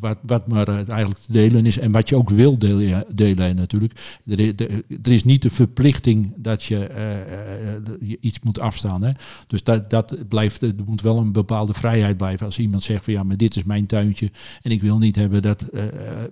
[0.00, 3.56] wat, wat maar eh, eigenlijk te delen is en wat je ook wil delen, delen
[3.56, 3.92] natuurlijk.
[4.26, 8.40] Er, is- de- er is niet de verplichting dat je, eh, eh, de- je iets
[8.42, 9.02] moet afstaan.
[9.04, 9.10] Hè?
[9.46, 12.46] Dus dat, dat blijft, er moet wel een bepaalde vrijheid blijven.
[12.46, 14.30] Als iemand zegt van ja, maar dit is mijn tuintje
[14.62, 15.64] en ik wil niet hebben dat,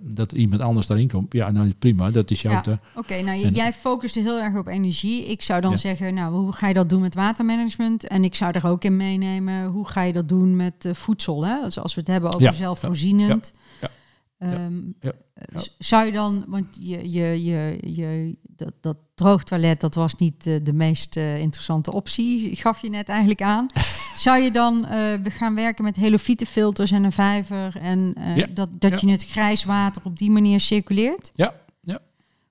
[0.01, 1.33] dat iemand anders daarin komt.
[1.33, 2.79] Ja, nou prima, dat is jouw Ja.
[2.95, 5.25] Oké, nou En- jij focuste heel erg op energie.
[5.25, 5.77] Ik zou dan Ja.
[5.77, 8.07] zeggen, nou, hoe ga je dat doen met watermanagement?
[8.07, 11.45] En ik zou er ook in meenemen, hoe ga je dat doen met eh, voedsel?
[11.45, 11.61] Hè?
[11.61, 13.51] Dus als we het hebben over zelfvoorzienend.
[13.81, 13.89] ja,
[14.37, 15.61] Ehm, ja, eh, ja.
[15.77, 20.55] Zou je dan, want je, je, je, je, dat, dat droogtoilet, dat was niet eh,
[20.63, 23.67] de meest interessante optie, gaf je net eigenlijk aan.
[24.25, 24.81] zou je dan
[25.23, 29.63] we gaan werken met helofietenfilters en een vijver en Ja, dat, dat je het grijs
[29.63, 31.31] water op die manier circuleert?
[31.35, 31.53] Ja.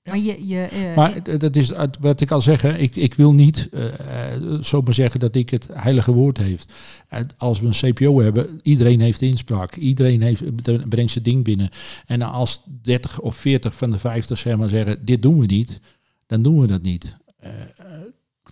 [0.02, 3.68] Maar je, je, eh, Maar dat is wat ik al zeg, ik, ik wil niet
[3.72, 6.72] eh, eh, zomaar zeggen dat ik het heilige woord heeft.
[7.36, 9.76] Als we een CPO hebben, iedereen heeft inspraak.
[9.76, 11.70] Iedereen heeft, eh, brengt zijn ding binnen.
[12.06, 15.80] En als 30 of 40 van de 50 zeg maar zeggen, dit doen we niet,
[16.26, 17.20] dan doen we dat niet.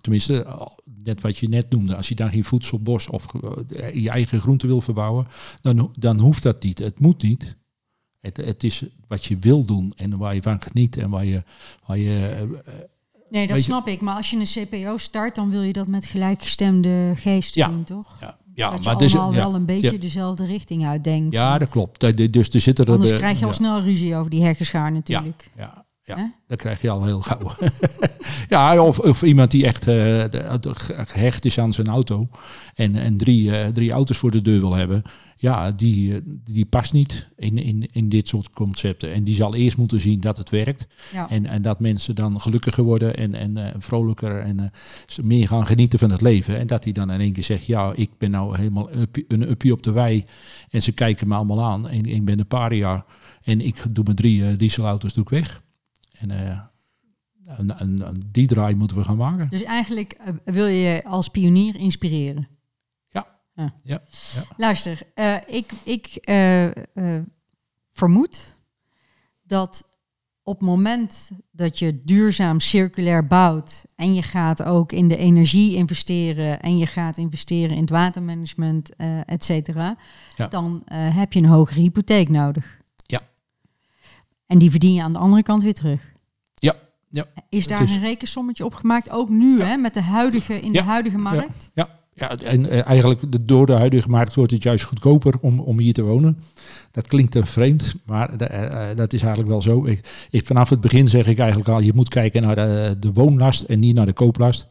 [0.01, 0.67] Tenminste,
[1.03, 3.25] net wat je net noemde, als je daar geen voedselbos of
[3.93, 5.27] je eigen groente wil verbouwen,
[5.61, 6.79] dan, dan hoeft dat niet.
[6.79, 7.55] Het moet niet.
[8.21, 11.43] Het, het is wat je wil doen en waar je van geniet en waar je,
[11.85, 12.27] waar je
[12.65, 12.73] eh,
[13.29, 14.01] nee, dat je- snap ik.
[14.01, 17.67] Maar als je een CPO start, dan wil je dat met gelijkgestemde geesten Ja.
[17.67, 18.17] doen, toch?
[18.19, 19.97] Ja, ja dat je maar dus, allemaal ja, wel een beetje ja.
[19.97, 21.33] dezelfde richting uitdenkt.
[21.33, 22.17] Ja, dat klopt.
[22.33, 22.91] Dus er zitten er.
[22.91, 25.49] Anders eh, krijg je al snel ruzie over die hekkenschaar natuurlijk.
[25.57, 27.51] Ja, Ja, dat krijg je al heel gauw.
[28.49, 30.73] ja, of, of iemand die echt de-
[31.07, 32.29] gehecht is aan zijn auto
[32.73, 35.01] en, en drie, eh, drie auto's voor de deur wil hebben.
[35.35, 39.13] Ja, die, eh, die past niet in, in, in dit soort concepten.
[39.13, 40.87] En die zal eerst moeten zien dat het werkt.
[41.13, 41.29] Ja.
[41.29, 44.71] En, en dat mensen dan gelukkiger worden en, en vrolijker en
[45.21, 46.57] meer gaan genieten van het leven.
[46.59, 49.49] En dat hij dan in één keer zegt, ja, ik ben nou helemaal uppie- een
[49.49, 50.23] uppie op de wei.
[50.69, 51.89] En ze kijken me allemaal aan.
[51.89, 53.05] En ik ben een paar jaar.
[53.43, 55.61] En ik doe mijn drie dieselauto's doe ik weg.
[56.21, 56.59] En, eh,
[57.57, 59.49] en, en- en die draai moeten we gaan maken.
[59.49, 62.47] Dus eigenlijk eh, wil je als pionier inspireren.
[63.09, 63.27] Ja.
[63.53, 64.01] Ja, ja.
[64.57, 66.19] Luister, eh, ik, ik
[67.91, 68.55] vermoed
[69.43, 69.89] dat
[70.43, 75.75] op het moment dat je duurzaam circulair bouwt en je gaat ook in de energie
[75.75, 79.97] investeren en je gaat investeren in het watermanagement, et cetera,
[80.35, 80.47] Ja.
[80.47, 82.77] dan heb je een hogere hypotheek nodig.
[83.05, 83.19] Ja.
[84.45, 86.10] En die verdien je aan de andere kant weer terug.
[87.11, 87.25] Ja.
[87.49, 89.09] Is daar Dus- een rekensommetje op gemaakt?
[89.11, 90.81] Ook nu, hè, met de huidige, in Ja.
[90.81, 91.69] de huidige markt?
[91.73, 95.79] Ja, ja en eh, eigenlijk door de huidige markt wordt het juist goedkoper om, om
[95.79, 96.37] hier te wonen.
[96.91, 99.85] Dat klinkt een vreemd, maar de- eh, eh, dat is eigenlijk wel zo.
[99.85, 103.13] Ik, ik, vanaf het begin zeg ik eigenlijk al, je moet kijken naar de, de
[103.13, 104.67] woonlast en niet naar de kooplast.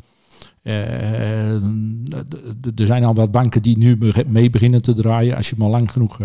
[2.76, 5.36] Er zijn al wat banken die nu mee beginnen te draaien.
[5.36, 6.18] Als je maar lang genoeg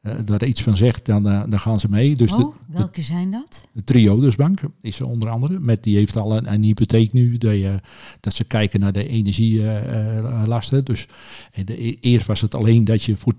[0.00, 2.16] eh, eh, daar iets van zegt, dan, eh, dan gaan ze mee.
[2.16, 3.68] Dus de, oh, welke zijn dat?
[3.72, 5.58] de Triodos Bank is er onder andere.
[5.58, 7.38] Met, die heeft al een, een hypotheek nu.
[7.38, 7.80] Dat, je,
[8.20, 10.84] dat ze kijken naar de energielasten.
[10.84, 11.06] dus
[11.52, 13.34] eh, de, e- eerst was het alleen dat je voor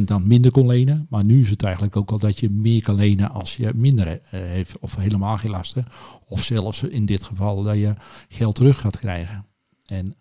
[0.00, 1.06] 80% dan minder kon lenen.
[1.10, 4.06] Maar nu is het eigenlijk ook al dat je meer kan lenen als je minder
[4.06, 4.78] eh, heeft.
[4.78, 5.86] Of helemaal geen lasten.
[6.28, 7.94] Of zelfs in dit geval dat je
[8.28, 9.46] geld terug gaat krijgen.
[9.86, 10.14] En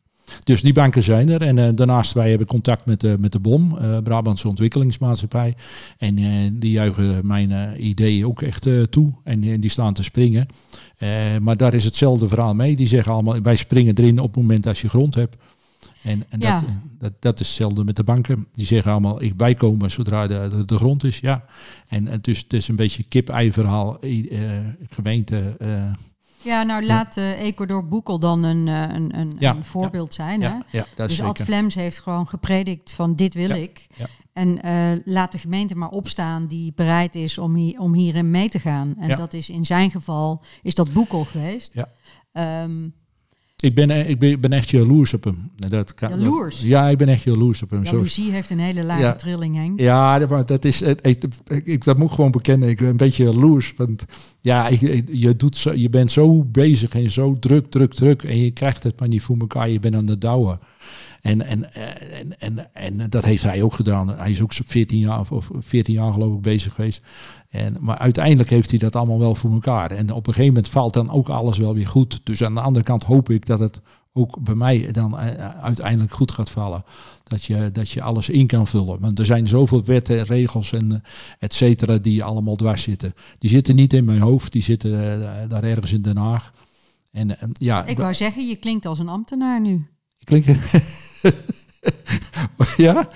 [0.44, 1.42] dus die banken zijn er.
[1.42, 5.56] En eh, daarnaast wij hebben contact met, de met de BOM, eh, Brabantse Ontwikkelingsmaatschappij.
[5.98, 9.14] En eh, die juichen mijn ideeën ook echt toe.
[9.24, 10.48] En eh, die staan te springen.
[11.42, 12.76] Maar daar is hetzelfde verhaal mee.
[12.76, 15.36] Die zeggen allemaal, wij springen erin op het moment als je grond hebt.
[16.04, 16.60] En, en Ja.
[16.60, 18.48] dat, dat, dat is hetzelfde met de banken.
[18.52, 21.20] Die zeggen allemaal, ik bijkomen zodra de, de, de grond is.
[21.20, 21.46] Ja.
[21.88, 23.98] En, en dus het is een beetje kip-ei verhaal.
[24.90, 25.58] Gemeente...
[26.44, 30.42] Ja, nou laat eh, Ecuador Boekel dan een, eh, een, een, Ja, een voorbeeld zijn.
[30.42, 30.56] Hè?
[30.70, 31.42] ja, dat Dus Ad.
[31.42, 33.88] Flems heeft gewoon gepredikt van dit wil ik.
[34.34, 38.50] En eh, laat de gemeente maar opstaan die bereid is om, hier, om hierin mee
[38.50, 38.96] te gaan.
[39.00, 41.74] En dat is in zijn geval, is dat Boekel geweest.
[41.74, 41.90] Ja.
[42.32, 42.90] Ehm,
[43.64, 45.52] Ik ben, eh, ik ben, ben echt jaloers op hem.
[45.56, 46.62] Dat kan, Jaloers?
[46.62, 47.86] Ja, ik ben echt jaloers op hem.
[47.86, 49.16] Zo- jaloezie heeft een hele lage Ja.
[49.16, 49.80] trilling, Henk.
[49.80, 51.24] Ja, dat, dat is, ik,
[51.64, 52.70] ik, dat moet ik gewoon bekennen.
[52.70, 53.74] Ik ben een beetje jaloers.
[53.78, 54.06] Want
[54.42, 58.24] ja, ik- je, doet zo, je bent zo bezig en zo druk, druk, druk.
[58.24, 59.70] En je krijgt het maar niet voor elkaar.
[59.70, 60.60] Je bent aan het douwen.
[61.28, 64.10] En, en, en, en, en dat heeft hij ook gedaan.
[64.10, 67.02] Hij is ook zo'n 14 jaar of- of 14 jaar geloof ik bezig geweest.
[67.50, 69.92] En, maar uiteindelijk heeft hij dat allemaal wel voor elkaar.
[69.92, 72.20] En op een gegeven moment valt dan ook alles wel weer goed.
[72.24, 73.82] Dus aan de andere kant hoop ik dat het
[74.14, 76.84] ook bij mij dan eh, uiteindelijk goed gaat vallen.
[77.24, 79.00] Dat je, dat je alles in kan vullen.
[79.00, 81.00] Want er zijn zoveel wetten, regels en eh,
[81.40, 83.14] et cetera die allemaal dwars zitten.
[83.40, 86.54] Die zitten niet in mijn hoofd, die zitten eh, daar ergens in Den Haag.
[87.12, 89.86] En, en ja, Ik wou zeggen, je klinkt als een ambtenaar nu.
[90.28, 90.48] Klinkt.
[92.78, 93.10] ja?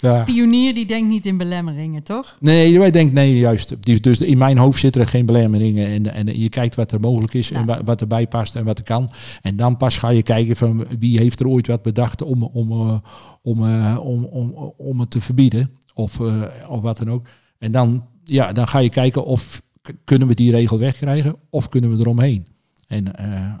[0.00, 0.24] ja.
[0.24, 2.36] Pionier die denkt niet in belemmeringen, toch?
[2.40, 3.76] Nee, wij denken nee, juist.
[4.02, 5.86] Dus in mijn hoofd zitten er geen belemmeringen.
[5.86, 8.84] En, en je kijkt wat er mogelijk is en wat erbij past en wat er
[8.84, 9.10] kan.
[9.42, 12.70] En dan pas ga je kijken van wie heeft er ooit wat bedacht om, om,
[12.70, 12.98] eh,
[13.42, 15.70] om, eh, om, om, om het te verbieden.
[15.94, 17.26] Of, uh, of wat dan ook.
[17.58, 19.62] En dan, ja, dan ga je kijken of
[20.04, 22.46] kunnen we die regel wegkrijgen of kunnen we eromheen.
[22.90, 23.04] En,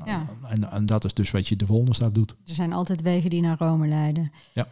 [0.04, 0.26] ja.
[0.48, 2.30] en, en dat is dus wat je de volgende stap doet.
[2.30, 4.32] Er zijn altijd wegen die naar Rome leiden.
[4.54, 4.66] Ja.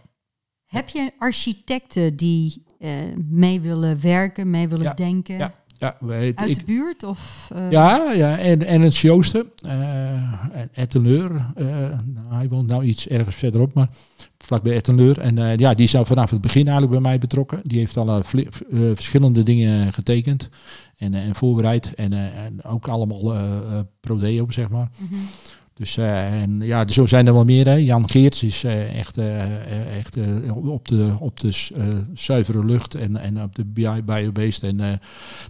[0.66, 2.90] Heb je architecten die uh,
[3.28, 5.36] mee willen werken, mee willen denken?
[5.36, 5.54] Ja.
[5.78, 5.96] Ja,
[6.34, 7.02] Uit de buurt?
[7.02, 7.70] Of, uh...
[7.70, 11.30] Ja, ja, en, en het Joosten, uh, Ettenleur.
[11.56, 11.66] Uh,
[12.04, 13.88] nou, hij woont nou iets ergens verderop, maar
[14.48, 15.18] vlakbij Ettenleur.
[15.18, 17.60] En uh, ja, die is al vanaf het begin eigenlijk bij mij betrokken.
[17.62, 18.22] Die heeft al
[18.94, 20.48] verschillende dingen getekend
[20.96, 21.94] en, en voorbereid.
[21.94, 23.34] En, en ook allemaal
[24.00, 24.88] prodeo, zeg maar.
[25.08, 25.18] -hmm.
[25.78, 27.66] Dus uh, en, ja, zo zijn er wel meer.
[27.66, 27.74] Hè.
[27.74, 30.16] Jan Geerts is uh, echt, uh, echt
[30.52, 31.50] op de, op de
[32.14, 35.00] zuivere lucht en, en op de biobased en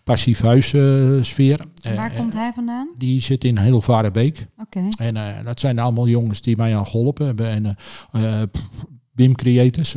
[0.04, 1.60] passief huissfeer.
[1.96, 2.88] Waar komt hij vandaan?
[2.96, 4.46] Die zit in Hilvarenbeek.
[4.58, 4.78] Oké.
[4.78, 5.12] Okay.
[5.12, 7.48] En dat zijn allemaal jongens die mij al geholpen hebben.
[7.48, 7.76] En
[9.12, 9.96] BIM Creators,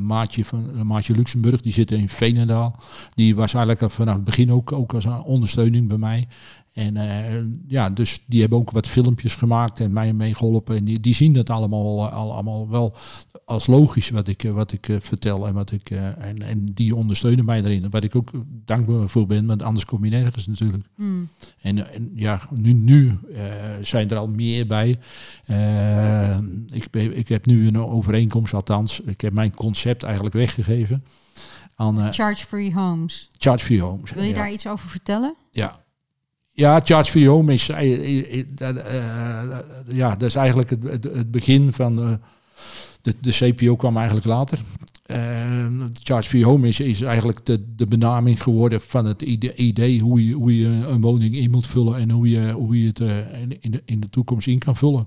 [0.00, 2.76] Maatje, van, Maatje Luxemburg, die zit in Veenendaal.
[3.14, 6.28] Die was eigenlijk vanaf het begin ook, ook als ondersteuning bij mij.
[6.74, 10.76] En uh, ja, dus die hebben ook wat filmpjes gemaakt en mij meegeholpen.
[10.76, 12.96] En die, die zien dat allemaal, al, allemaal wel
[13.44, 15.46] als logisch wat ik, wat ik uh, vertel.
[15.46, 17.90] En, wat ik, uh, en, en die ondersteunen mij erin.
[17.90, 18.30] Waar ik ook
[18.64, 20.84] dankbaar voor ben, want anders kom je nergens natuurlijk.
[20.96, 21.28] Mm.
[21.60, 23.18] En, en, ja, nu, nu
[23.80, 24.88] zijn er al meer bij.
[26.72, 29.00] ik, ben, ik heb nu een overeenkomst, althans.
[29.00, 31.04] Ik heb mijn concept eigenlijk weggegeven.
[31.76, 33.28] Aan, Charge Free Homes.
[33.38, 34.10] Charge Free Homes.
[34.10, 35.34] Wil je daar iets over vertellen?
[35.50, 35.83] Ja,
[36.54, 38.44] ja, Charge for Home is, uh,
[39.86, 42.20] ja, dat is eigenlijk het, het, het begin van
[43.02, 44.58] de, de CPO kwam eigenlijk later.
[46.02, 50.34] Charge for Home is, is eigenlijk de, de benaming geworden van het idee, hoe, je,
[50.34, 53.00] hoe je een woning in moet vullen en hoe je, hoe je het
[53.60, 55.06] in, de, in de toekomst in kan vullen.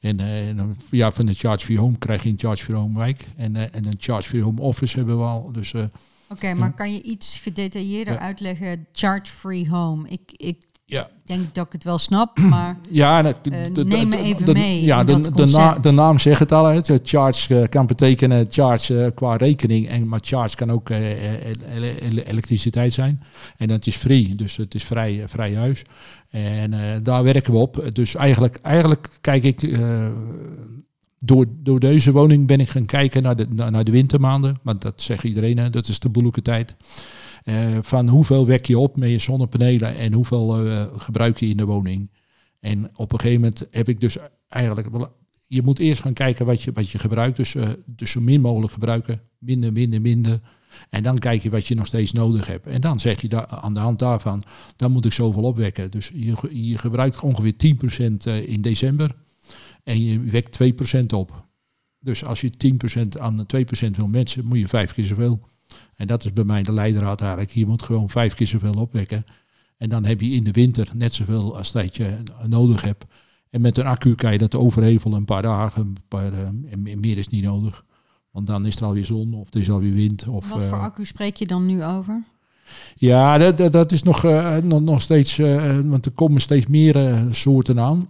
[0.00, 3.26] En, en ja, van de Charge for Home krijg je een Charge for Home wijk.
[3.36, 5.52] En, en een Charge for Home office hebben we al.
[5.52, 5.74] Dus,
[6.28, 8.86] Oké, maar kan je iets gedetailleerder uitleggen?
[8.92, 10.08] Charge Free Home.
[10.08, 10.56] Ik, ik
[10.92, 11.02] ja.
[11.04, 14.52] Ik denk dat ik het wel snap, maar ja, de, uh, neem me even de,
[14.52, 14.82] mee.
[14.82, 16.64] Ja, de, de, na, de, naam zegt het al.
[16.64, 20.90] Het charge uh, kan betekenen charge uh, qua rekening, en, maar charge kan ook
[22.24, 23.22] elektriciteit zijn.
[23.56, 25.82] En dat is free, dus het is vrij, vrij huis.
[26.30, 27.90] En daar werken we op.
[27.92, 29.78] Dus eigenlijk, eigenlijk kijk ik
[31.18, 34.58] door, door deze woning ben ik gaan kijken naar de, naar de wintermaanden.
[34.62, 36.76] Want dat zegt iedereen, dat is de boelijke tijd.
[37.44, 41.56] Uh, van hoeveel wek je op met je zonnepanelen en hoeveel uh, gebruik je in
[41.56, 42.10] de woning.
[42.60, 44.16] En op een gegeven moment heb ik dus
[44.48, 44.88] eigenlijk.
[45.46, 47.36] Je moet eerst gaan kijken wat je, wat je gebruikt.
[47.36, 49.20] Dus, uh, dus zo min mogelijk gebruiken.
[49.38, 50.40] Minder, minder, minder.
[50.90, 52.66] En dan kijk je wat je nog steeds nodig hebt.
[52.66, 54.44] En dan zeg je daar, aan de hand daarvan,
[54.76, 55.90] dan moet ik zoveel opwekken.
[55.90, 56.34] Dus je,
[56.68, 57.54] je gebruikt ongeveer
[58.24, 59.14] 10% in december.
[59.84, 60.58] En je wekt
[60.94, 61.46] 2% op.
[61.98, 62.50] Dus als je
[63.14, 63.46] 10% aan
[63.86, 65.40] 2% wil mensen, moet je vijf keer zoveel.
[65.96, 67.50] En dat is bij mij de leidraad eigenlijk.
[67.50, 69.24] Je moet gewoon vijf keer zoveel opwekken.
[69.76, 73.04] En dan heb je in de winter net zoveel als dat je nodig hebt.
[73.50, 75.82] En met een accu kan je dat overhevelen een paar dagen.
[75.82, 77.84] Een paar, uh, meer is niet nodig.
[78.30, 80.28] Want dan is er alweer zon of er is alweer wind.
[80.28, 82.22] Of, Wat voor uh, accu spreek je dan nu over?
[82.94, 85.36] Ja, dat, dat, dat is nog, uh, nog, nog steeds,
[85.84, 88.08] want er komen steeds meer soorten aan.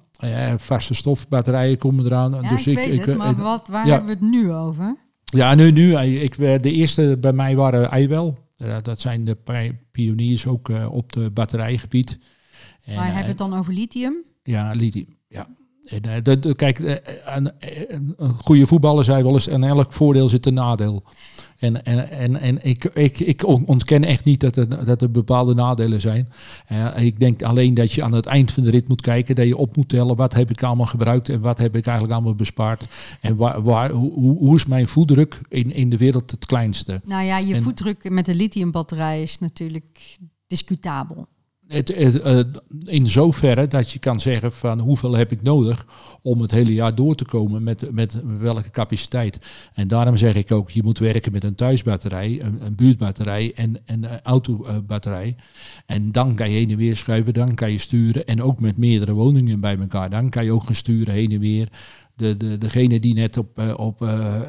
[0.57, 2.39] vaste stofbatterijen komen eraan.
[2.43, 4.97] Ja, dus ik, ik weet het, maar wat, waar hebben we het nu over?
[5.39, 5.99] Ja, nu, nu.
[5.99, 8.39] Ik, de eerste bij mij waren Eiwel.
[8.57, 9.37] Uh, dat zijn de
[9.91, 12.19] pioniers ook uh, op de batterijgebied.
[12.85, 14.25] En, maar hebben we het dan over lithium?
[14.43, 15.17] Ja, lithium.
[15.29, 15.49] Ja.
[15.83, 16.79] En, de, de, kijk,
[17.25, 18.15] een, een,
[18.45, 21.05] goede voetballer zei wel eens, en elk voordeel zit een nadeel.
[21.59, 25.55] En, en, en, en ik, ik, ik ontken echt niet dat er, dat er bepaalde
[25.55, 26.29] nadelen zijn.
[26.73, 29.47] Uh, ik denk alleen dat je aan het eind van de rit moet kijken, dat
[29.47, 32.35] je op moet tellen wat heb ik allemaal gebruikt en wat heb ik eigenlijk allemaal
[32.35, 32.89] bespaard.
[33.21, 37.01] En waar, waar, hoe, hoe is mijn voetdruk in, in de wereld het kleinste?
[37.05, 41.27] Nou ja, je voetdruk met de lithiumbatterij is natuurlijk discutabel
[41.73, 42.41] het, uh,
[42.85, 45.87] in zoverre dat je kan zeggen van hoeveel heb ik nodig
[46.23, 49.39] om het hele jaar door te komen met, met welke capaciteit.
[49.75, 53.77] En daarom zeg ik ook, je moet werken met een thuisbatterij, een, een buurtbatterij en,
[53.85, 55.37] en een autobatterij.
[55.87, 58.77] En dan kan je heen en weer schuiven, dan kan je sturen en ook met
[58.77, 60.11] meerdere woningen bij elkaar.
[60.11, 61.69] Dan kan je ook gaan sturen heen en weer.
[62.17, 64.41] De, de, degene die net op, uh, op uh,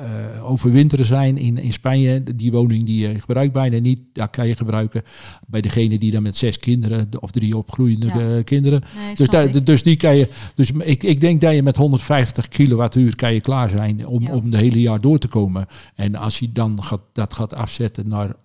[0.42, 4.56] overwinteren zijn in, in Spanje, die woning die je gebruikt bijna niet, daar kan je
[4.56, 5.04] gebruiken.
[5.48, 8.82] Bij degene die dan met zes kinderen of drie opgroeiende kinderen.
[9.16, 10.30] dus, daar, dus die kan je.
[10.56, 14.50] Dus ik, ik denk dat je met 150 kilowattuur kan je klaar zijn om, om
[14.50, 15.66] de hele jaar door te komen.
[15.96, 18.36] En als je dan gaat, dat gaat afzetten naar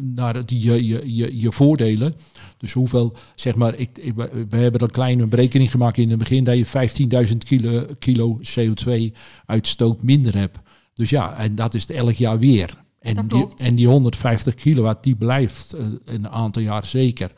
[0.00, 2.14] naar het, je, je, je, je voordelen.
[2.62, 4.14] Dus hoeveel, zeg maar, ik, ik,
[4.48, 9.12] we hebben een kleine berekening gemaakt in het begin dat je 15.000 kilo, kilo CO2
[9.46, 10.58] uitstoot minder hebt.
[10.94, 12.81] Dus ja, en dat is het elk jaar weer.
[13.02, 17.30] En die, en die 150 kilowatt, die blijft uh, een aantal jaar zeker.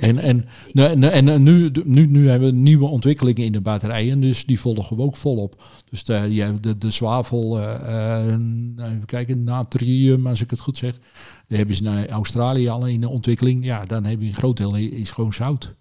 [0.00, 4.44] En, en, en, en nu, nu, nu hebben we nieuwe ontwikkelingen in de batterijen, dus
[4.44, 5.62] die volgen we ook volop.
[5.90, 10.98] Dus de, de, de zwavel, uh, uh, even kijken, natrium, als ik het goed zeg,
[11.46, 13.64] daar hebben ze naar Australië al in de ontwikkeling.
[13.64, 15.74] Ja, dan heb je een groot deel is gewoon zout.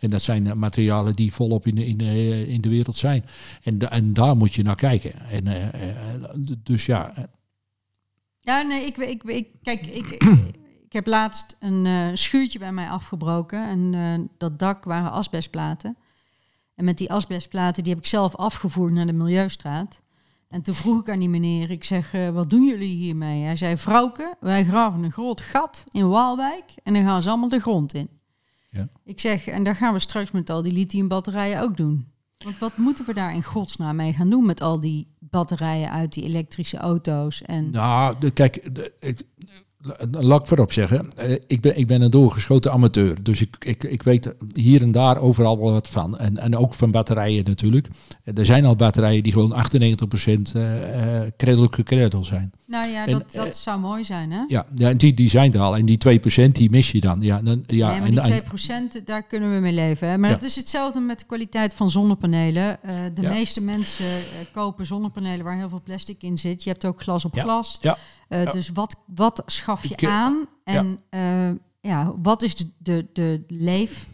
[0.00, 3.24] En dat zijn materialen die volop in de, in de, in de wereld zijn.
[3.62, 5.12] En, en daar moet je naar kijken.
[5.30, 5.44] En,
[6.62, 7.12] dus ja.
[8.40, 10.06] Ja, nee, ik, ik, ik kijk, ik,
[10.84, 13.68] ik heb laatst een uh, schuurtje bij mij afgebroken.
[13.68, 15.96] En uh, dat dak waren asbestplaten.
[16.74, 20.00] En met die asbestplaten die heb ik zelf afgevoerd naar de Milieustraat.
[20.48, 23.42] En toen vroeg ik aan die meneer, ik zeg, uh, wat doen jullie hiermee?
[23.42, 27.48] Hij zei, vrouwke, wij graven een groot gat in Waalwijk en dan gaan ze allemaal
[27.48, 28.08] de grond in.
[28.70, 28.88] Ja.
[29.04, 32.09] Ik zeg, en daar gaan we straks met al die lithiumbatterijen ook doen.
[32.44, 36.12] Want wat moeten we daar in godsnaam mee gaan doen met al die batterijen uit
[36.12, 37.42] die elektrische auto's?
[37.42, 37.70] En...
[37.70, 39.22] Nou, de, kijk, de, ik,
[40.10, 43.22] laat ik voorop zeggen, eh, ik ben, ik ben een doorgeschoten amateur.
[43.22, 46.18] Dus ik, ik, ik weet hier en daar overal wel wat van.
[46.18, 47.88] En, en ook van batterijen natuurlijk.
[48.34, 49.64] Er zijn al batterijen die gewoon
[50.52, 52.52] 98% uh, credelijke credel zijn.
[52.66, 54.44] Nou ja, dat, dat zou mooi zijn hè?
[54.46, 55.76] Ja, ja die, die zijn er al.
[55.76, 57.20] En die 2% die mis je dan.
[57.20, 58.42] Ja, dan, ja, nee, maar die
[59.00, 60.08] 2% daar kunnen we mee leven.
[60.08, 60.18] Hè?
[60.18, 62.78] Maar het is hetzelfde met de kwaliteit van zonnepanelen.
[62.86, 64.06] Uh, de meeste mensen
[64.52, 66.62] kopen zonnepanelen waar heel veel plastic in zit.
[66.62, 67.78] Je hebt ook glas op glas.
[67.80, 67.98] Ja.
[68.30, 70.46] Uh, Dus wat, wat schaf je aan?
[70.64, 71.48] En ja.
[71.48, 74.06] Uh, ja, wat is de, de, de leef?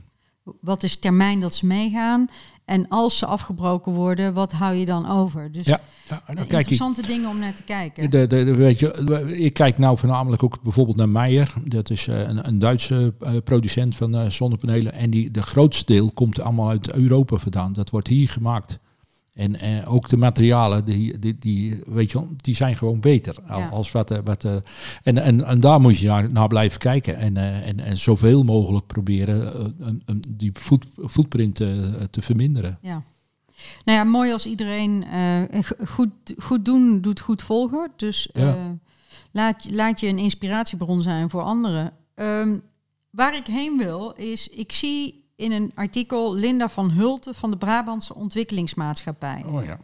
[0.61, 2.29] Wat is termijn dat ze meegaan?
[2.64, 5.52] En als ze afgebroken worden, wat hou je dan over?
[5.52, 8.11] Dus ja, ja nou, interessante dingen om naar te kijken.
[8.11, 8.92] De, de, de, weet je,
[9.37, 11.55] ik kijk nou voornamelijk ook bijvoorbeeld naar Meijer.
[11.64, 14.92] Dat is een, een, Duitse producent van zonnepanelen.
[14.92, 17.72] En die, de grootste deel komt allemaal uit Europa vandaan.
[17.72, 18.79] Dat wordt hier gemaakt.
[19.37, 23.37] En eh, ook de materialen, die, die, die, weet je, die zijn gewoon beter.
[23.70, 24.53] Als wat, eh, wat, uh,
[25.03, 27.16] en, en, en daar moet je naar, naar blijven kijken.
[27.16, 29.75] En, uh, en, en zoveel mogelijk proberen
[30.29, 32.79] die foot, footprint te verminderen.
[32.83, 33.03] Ja.
[33.85, 35.05] Nou ja, mooi als iedereen
[35.85, 37.90] goed, goed doen, doet goed volgen.
[37.96, 38.29] Dus
[39.31, 41.92] laat, laat je een inspiratiebron zijn voor anderen.
[42.14, 42.62] Um,
[43.11, 47.57] waar ik heen wil, is ik zie in een artikel Linda van Hulten van de
[47.57, 49.44] Brabantse Ontwikkelingsmaatschappij.
[49.46, 49.79] Oh ja.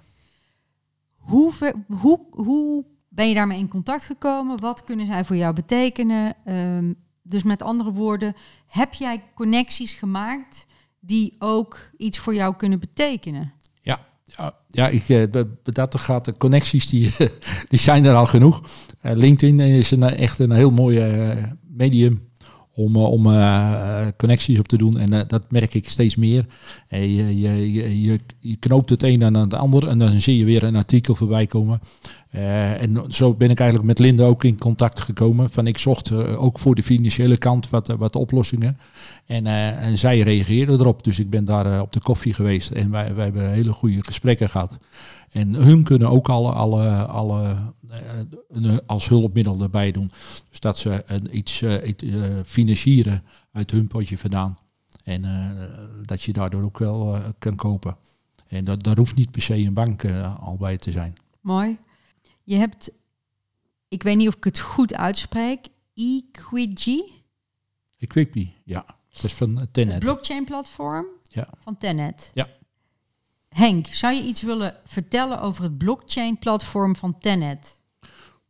[1.16, 1.52] Hoe,
[2.00, 4.60] hoe, hoe ben je daarmee in contact gekomen?
[4.60, 6.34] Wat kunnen zij voor jou betekenen?
[6.46, 8.34] Um, dus met andere woorden,
[8.66, 10.66] heb jij connecties gemaakt
[11.00, 13.52] die ook iets voor jou kunnen betekenen?
[13.80, 17.10] Ja, ja, ja ik, eh, dat gaat de connecties die,
[17.68, 18.62] die zijn er al genoeg.
[19.02, 22.30] Uh, LinkedIn is een, echt een heel mooi uh, medium
[22.74, 24.98] om, eh, om uh, connecties op te doen.
[24.98, 26.46] En dat merk ik steeds meer.
[26.88, 30.62] je, je, je, je, knoopt het een aan het ander en dan zie je weer
[30.62, 31.80] een artikel voorbij komen.
[32.30, 35.50] en zo ben ik eigenlijk met Linda ook in contact gekomen.
[35.50, 38.78] Van ik zocht ook voor de financiële kant wat, wat oplossingen.
[39.26, 41.04] En, en zij reageerden erop.
[41.04, 44.48] Dus ik ben daar op de koffie geweest en wij, wij hebben hele goede gesprekken
[44.48, 44.78] gehad.
[45.30, 47.54] En hun kunnen ook alle, alle, alle
[48.86, 50.10] als hulpmiddel erbij doen.
[50.48, 54.58] Dus dat ze iets uh, financieren uit hun potje vandaan.
[55.04, 55.24] En
[56.02, 57.96] dat je daardoor ook wel kan kopen.
[58.46, 60.04] En dat, daar hoeft niet per se een bank
[60.40, 61.16] al bij te zijn.
[61.40, 61.78] Mooi.
[62.42, 62.90] Je hebt,
[63.88, 67.22] ik weet niet of ik het goed uitspreek, Equigi?
[67.98, 68.84] Equigi, ja.
[69.12, 69.98] Dat is van Tenet.
[69.98, 71.48] blockchain platform ja.
[71.62, 72.30] van Tenet.
[72.34, 72.48] Ja.
[73.48, 77.80] Henk, zou je iets willen vertellen over het blockchain-platform van Tenet?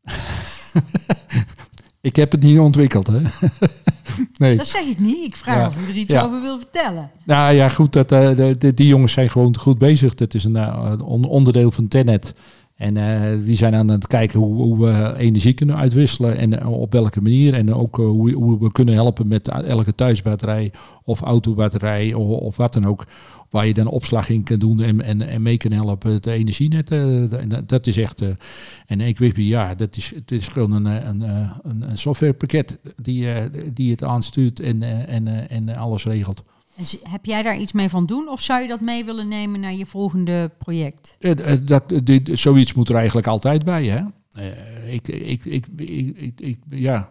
[2.01, 3.21] ik heb het niet ontwikkeld, hè?
[4.37, 4.57] nee.
[4.57, 5.25] Dat zeg ik niet.
[5.25, 7.11] Ik vraag of u er iets over wil vertellen.
[7.25, 7.93] Nou ja, goed.
[7.93, 10.15] Dat, uh, de, die jongens zijn gewoon goed bezig.
[10.15, 10.95] Dat is een uh,
[11.29, 12.35] onderdeel van Tenet.
[12.77, 16.93] En uh, die zijn aan het kijken hoe, hoe, we energie kunnen uitwisselen en op
[16.93, 17.55] welke manier.
[17.55, 22.73] En ook hoe, hoe, we kunnen helpen met elke thuisbatterij of autobatterij of, of wat
[22.73, 23.07] dan ook
[23.53, 26.93] waar je dan opslag in kan doen en, en, en mee kan helpen het energienet.
[26.93, 27.25] Uh,
[27.67, 28.23] dat is echt.
[28.23, 28.29] Uh,
[28.87, 33.27] en ik weet ja, dat is, het is gewoon een, een, een, een softwarepakket die,
[33.73, 36.43] die het aanstuurt en, en, en alles regelt.
[37.03, 39.75] Heb jij daar iets mee van doen of zou je dat mee willen nemen naar
[39.75, 41.17] je volgende project?
[41.19, 44.03] Eh, eh, Dat, dit, zoiets moet er eigenlijk altijd bij, hè?
[44.33, 45.67] Eh, ik, ik, ik,
[46.37, 47.11] ik, ja,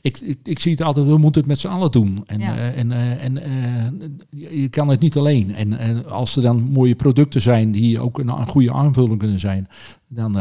[0.00, 2.24] ik, ik, zie het altijd, we moeten het met z'n allen doen.
[2.26, 5.54] En, eh, en, eh, en je kan het niet alleen.
[5.54, 9.68] En, als er dan mooie producten zijn die ook een, goede aanvulling kunnen zijn,
[10.08, 10.32] dan,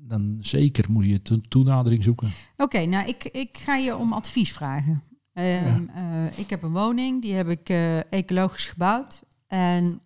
[0.00, 2.32] dan zeker moet je to- toenadering zoeken.
[2.56, 5.02] Oké, nou ik, ik ga je om advies vragen.
[5.32, 7.68] Ehm, eh, ik heb een woning, die heb ik
[8.10, 9.22] ecologisch gebouwd.
[9.46, 10.00] En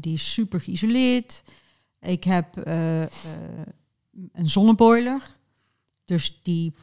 [0.00, 1.42] die is super geïsoleerd.
[2.00, 2.46] Ik heb
[4.32, 5.36] een zonneboiler.
[6.04, 6.74] Dus die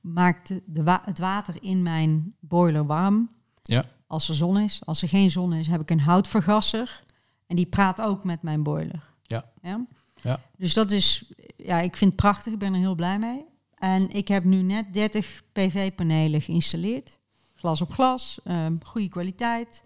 [0.00, 3.30] maakt de wa- het water in mijn boiler warm.
[3.62, 3.84] Ja.
[4.06, 4.80] Als er zon is.
[4.84, 7.04] Als er geen zon is, heb ik een houtvergasser.
[7.46, 9.02] En die praat ook met mijn boiler.
[9.22, 9.50] Ja.
[9.62, 9.86] ja?
[10.22, 10.40] Ja.
[10.56, 12.52] Dus dat is, ja, ik vind het prachtig.
[12.52, 13.44] Ik ben er heel blij mee.
[13.74, 17.18] En ik heb nu net 30 PV-panelen geïnstalleerd.
[17.54, 19.84] Glas op glas, ehm, goede kwaliteit.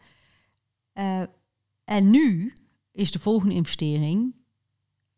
[0.92, 1.22] Eh,
[1.84, 2.52] en nu
[2.92, 4.34] is de volgende investering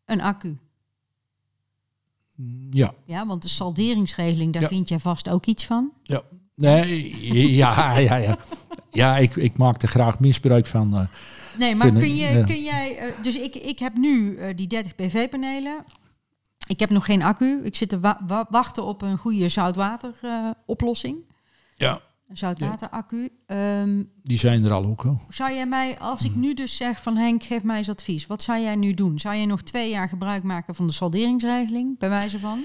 [0.05, 0.57] een accu.
[2.69, 2.93] Ja.
[3.05, 4.67] Ja, want de salderingsregeling, daar Ja.
[4.67, 5.91] vind jij vast ook iets van.
[6.55, 8.37] Nee, ja, ja, ja.
[8.91, 10.97] Ja, ik, ik maak er graag misbruik van.
[10.97, 11.07] eh.
[11.59, 12.43] Nee, maar kun, je, ja.
[12.43, 12.97] kun jij...
[12.97, 15.83] eh, dus ik, ik heb nu eh, die 30 PV-panelen.
[16.67, 17.61] Ik heb nog geen accu.
[17.63, 21.17] Ik zit te wa- wa- wachten op een goede zoutwater-oplossing.
[21.77, 22.01] ja,
[22.31, 23.29] een zoutwater-accu.
[23.45, 25.01] Ehm, die zijn er al ook.
[25.03, 25.17] Hoor.
[25.29, 26.29] zou jij mij, als Hmm.
[26.29, 28.27] ik nu dus zeg van Henk, geef mij eens advies.
[28.27, 29.19] Wat zou jij nu doen?
[29.19, 32.59] Zou je nog twee jaar gebruik maken van de salderingsregeling, bij wijze van?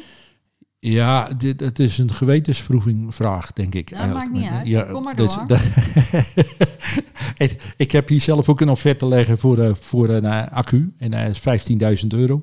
[0.79, 3.91] Ja, dit, het is een gewetensvroeging vraag, denk ik.
[3.91, 4.67] Ja, maakt niet uit.
[4.67, 5.47] Ja, Kom maar dus door.
[5.47, 5.65] dat-
[7.37, 10.95] ik, ik heb hier zelf ook een offerte leggen voor, eh, voor een eh, accu.
[10.99, 11.39] En dat is
[12.03, 12.43] 15.000 euro.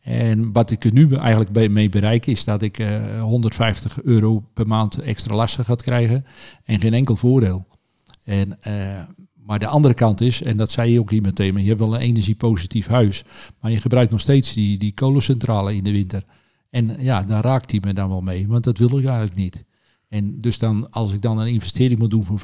[0.00, 4.66] En wat ik er nu eigenlijk mee bereik is dat ik eh, 150 euro per
[4.66, 6.24] maand extra lasten ga krijgen.
[6.64, 7.66] En geen enkel voordeel.
[8.24, 9.02] En, eh,
[9.34, 11.94] maar de andere kant is, en dat zei je ook hier meteen, je hebt wel
[11.94, 13.24] een energiepositief huis.
[13.60, 16.24] Maar je gebruikt nog steeds die, die kolencentrale in de winter.
[16.70, 19.64] En ja, daar raakt hij me dan wel mee, want dat wil ik eigenlijk niet.
[20.08, 22.40] En dus dan, als ik dan een investering moet doen voor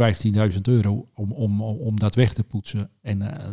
[0.53, 2.91] 15.000 euro om, om, om dat weg te poetsen.
[3.03, 3.51] En eh,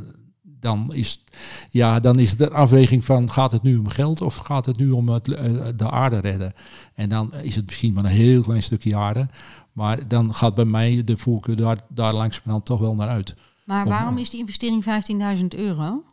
[0.64, 1.24] dan, is,
[1.70, 4.78] ja, dan is het een afweging van, gaat het nu om geld of gaat het
[4.78, 5.44] nu om het, eh,
[5.76, 6.54] de aarde redden?
[6.96, 9.28] En dan is het misschien maar een heel klein stukje aarde.
[9.74, 13.36] Maar dan gaat bij mij de voorkeur daar, daar langzamerhand toch wel naar uit.
[13.66, 16.04] Maar Om- waarom is die investering 15.000 euro?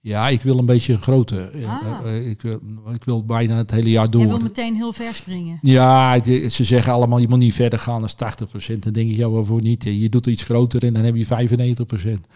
[0.00, 1.40] Ja, ik wil een beetje een grote.
[1.40, 1.98] eh, Ah.
[2.04, 2.60] eh, ik, wil,
[2.94, 4.20] ik wil bijna het hele jaar door.
[4.20, 5.58] Jij wil meteen heel ver springen.
[5.60, 8.82] Ja, ze zeggen allemaal je moet niet verder gaan dan 80%.
[8.82, 9.84] Dan denk ik, ja, waarvoor niet?
[9.84, 12.26] Je doet iets groter en dan heb je 95%.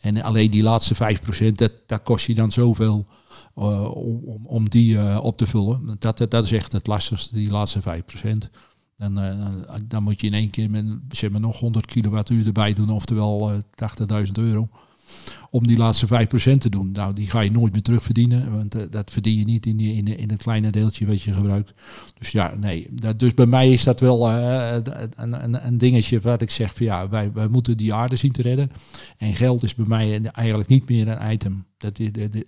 [0.00, 1.52] En alleen die laatste 5%,
[1.86, 3.06] dat, kost je dan zoveel
[3.56, 5.96] eh, om, om- die eh, op te vullen.
[5.98, 8.50] Dat, dat, is echt het lastigste, die laatste 5%.
[8.96, 9.46] Dan, eh,
[9.84, 13.50] dan moet je in één keer met zeg maar, nog 100 kilowattuur erbij doen, oftewel
[13.52, 13.58] eh
[14.26, 14.68] 80.000 euro.
[15.50, 16.92] Om die laatste 5% te doen.
[16.92, 19.94] Nou, die ga je nooit meer terugverdienen, want eh, dat verdien je niet in, die,
[19.94, 21.72] in, in het kleine deeltje wat je gebruikt.
[22.18, 22.86] Dus ja, nee.
[22.90, 24.74] Dat, dus bij mij is dat wel eh,
[25.16, 28.32] een, een, een dingetje wat ik zeg van ja, wij, wij moeten die aarde zien
[28.32, 28.70] te redden.
[29.18, 31.64] En geld is bij mij eigenlijk niet meer een item.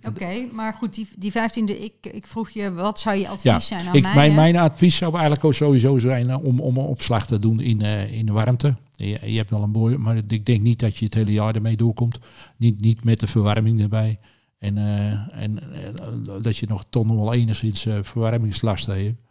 [0.07, 3.59] Oké, maar goed, die, die 15e, ik, ik vroeg je, wat zou je advies Ja,
[3.59, 4.15] zijn aan ik, mij?
[4.15, 7.59] mijn, mijn advies zou eigenlijk ook sowieso zijn eh, om, om een opslag te doen
[7.59, 8.75] in, eh, in de warmte.
[8.95, 11.55] Je, je hebt wel een boy, maar ik denk niet dat je het hele jaar
[11.55, 12.19] ermee doorkomt.
[12.57, 14.19] Niet, niet met de verwarming erbij.
[14.57, 19.21] En, eh, en eh, dat je nog toch wel enigszins eh, verwarmingslasten hebt.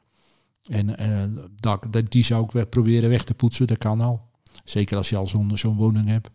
[0.65, 0.97] En
[1.61, 4.23] dat, dat, die zou ik wel proberen weg te poetsen, dat kan al.
[4.65, 6.31] Zeker als je al zo'n zo'n woning hebt.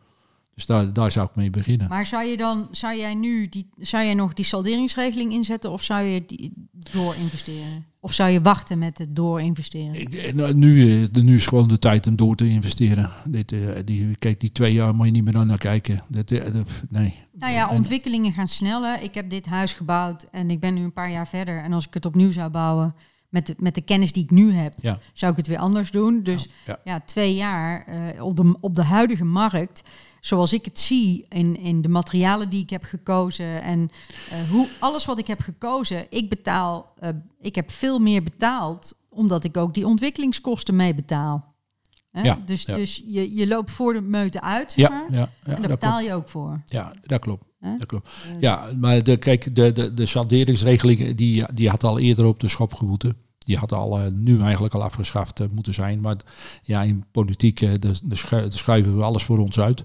[0.56, 1.88] Dus daar, daar zou ik mee beginnen.
[1.88, 5.84] Maar zou je dan, zou jij nu, die, zou jij nog die salderingsregeling inzetten of
[5.84, 7.86] zou je die doorinvesteren?
[8.02, 10.02] Of zou je wachten met het doorinvesteren?
[10.02, 13.10] Ik, eh, nou, nu, eh, nu is gewoon de tijd om door te investeren.
[13.26, 16.02] Dit, eh, die, kijk, die twee jaar moet je niet meer naar kijken.
[16.08, 16.54] Dat, dat-
[16.90, 17.14] nee.
[17.34, 19.02] Nou ja, En- ontwikkelingen gaan sneller.
[19.02, 21.64] Ik heb dit huis gebouwd en ik ben nu een paar jaar verder.
[21.64, 22.96] En als ik het opnieuw zou bouwen,
[23.30, 25.00] met de, met de kennis die ik nu heb, Ja.
[25.14, 26.24] zou ik het weer anders doen.
[26.24, 27.00] Dus Ja, ja, ja.
[27.06, 29.82] twee jaar eh, op, de, op de huidige markt,
[30.22, 33.90] zoals ik het zie in, in de materialen die ik heb gekozen en
[34.30, 37.10] eh, hoe alles wat ik heb gekozen, ik betaal, eh,
[37.42, 41.48] ik heb veel meer betaald, omdat ik ook die ontwikkelingskosten mee betaal.
[42.12, 42.22] Hè?
[42.22, 45.06] Ja, dus dus je, je loopt voor de meute uit, zeg maar.
[45.10, 46.06] en daar betaal klopt.
[46.06, 46.62] je ook voor.
[46.66, 47.44] Ja, dat klopt.
[47.60, 47.78] Hè?
[47.78, 48.10] Dat klopt.
[48.40, 52.48] Ja, maar de, kijk, de, de, de salderingsregeling die, die had al eerder op de
[52.48, 53.16] schop gewoeten.
[53.38, 56.02] Die had al eh, nu eigenlijk al afgeschaft eh, moeten zijn.
[56.02, 56.16] Maar
[56.64, 58.16] ja, in politiek eh, de, de
[58.50, 59.84] schuiven we alles voor ons uit.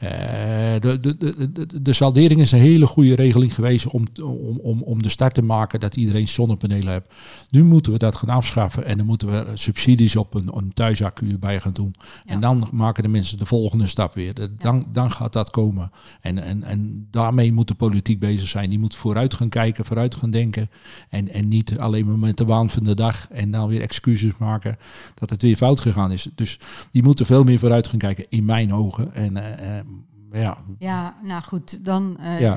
[0.00, 1.16] De, de,
[1.52, 5.34] de, de, saldering is een hele goede regeling geweest om, om, om, om de start
[5.34, 7.14] te maken dat iedereen zonnepanelen heeft.
[7.50, 11.38] Nu moeten we dat gaan afschaffen en dan moeten we subsidies op een, een thuisaccu
[11.38, 11.94] bij gaan doen.
[12.26, 14.34] En dan maken de mensen de volgende stap weer.
[14.58, 15.90] Dan, dan gaat dat komen.
[16.20, 18.70] En, en, en daarmee moet de politiek bezig zijn.
[18.70, 20.70] Die moet vooruit gaan kijken, vooruit gaan denken.
[21.08, 24.36] En, en niet alleen maar met de waan van de dag en dan weer excuses
[24.38, 24.78] maken
[25.14, 26.28] dat het weer fout gegaan is.
[26.34, 26.58] Dus
[26.90, 29.14] die moeten veel meer vooruit gaan kijken, in mijn ogen.
[29.14, 29.42] En uh,
[30.32, 30.56] ja.
[30.78, 32.52] ja, nou goed, dan uh,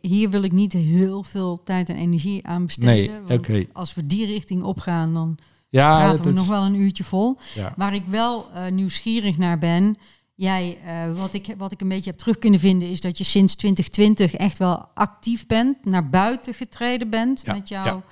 [0.00, 3.24] hier wil ik niet heel veel tijd en energie aan besteden.
[3.26, 5.38] Nee, want als we die richting opgaan, dan
[5.68, 7.38] ja, praten we nog wel een uurtje vol.
[7.54, 7.72] Ja.
[7.76, 9.96] Waar ik wel uh, nieuwsgierig naar ben,
[10.34, 13.24] jij, uh, wat, ik, wat ik een beetje heb terug kunnen vinden, is dat je
[13.24, 18.02] sinds 2020 echt wel actief bent, naar buiten getreden bent met jouw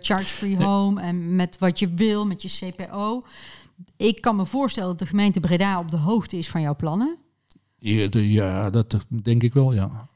[0.00, 3.20] charge-free home en met wat je wil, met je CPO.
[3.96, 7.18] Ik kan me voorstellen dat de gemeente Breda op de hoogte is van jouw plannen.
[7.78, 10.08] Ja, dat denk ik wel, ja.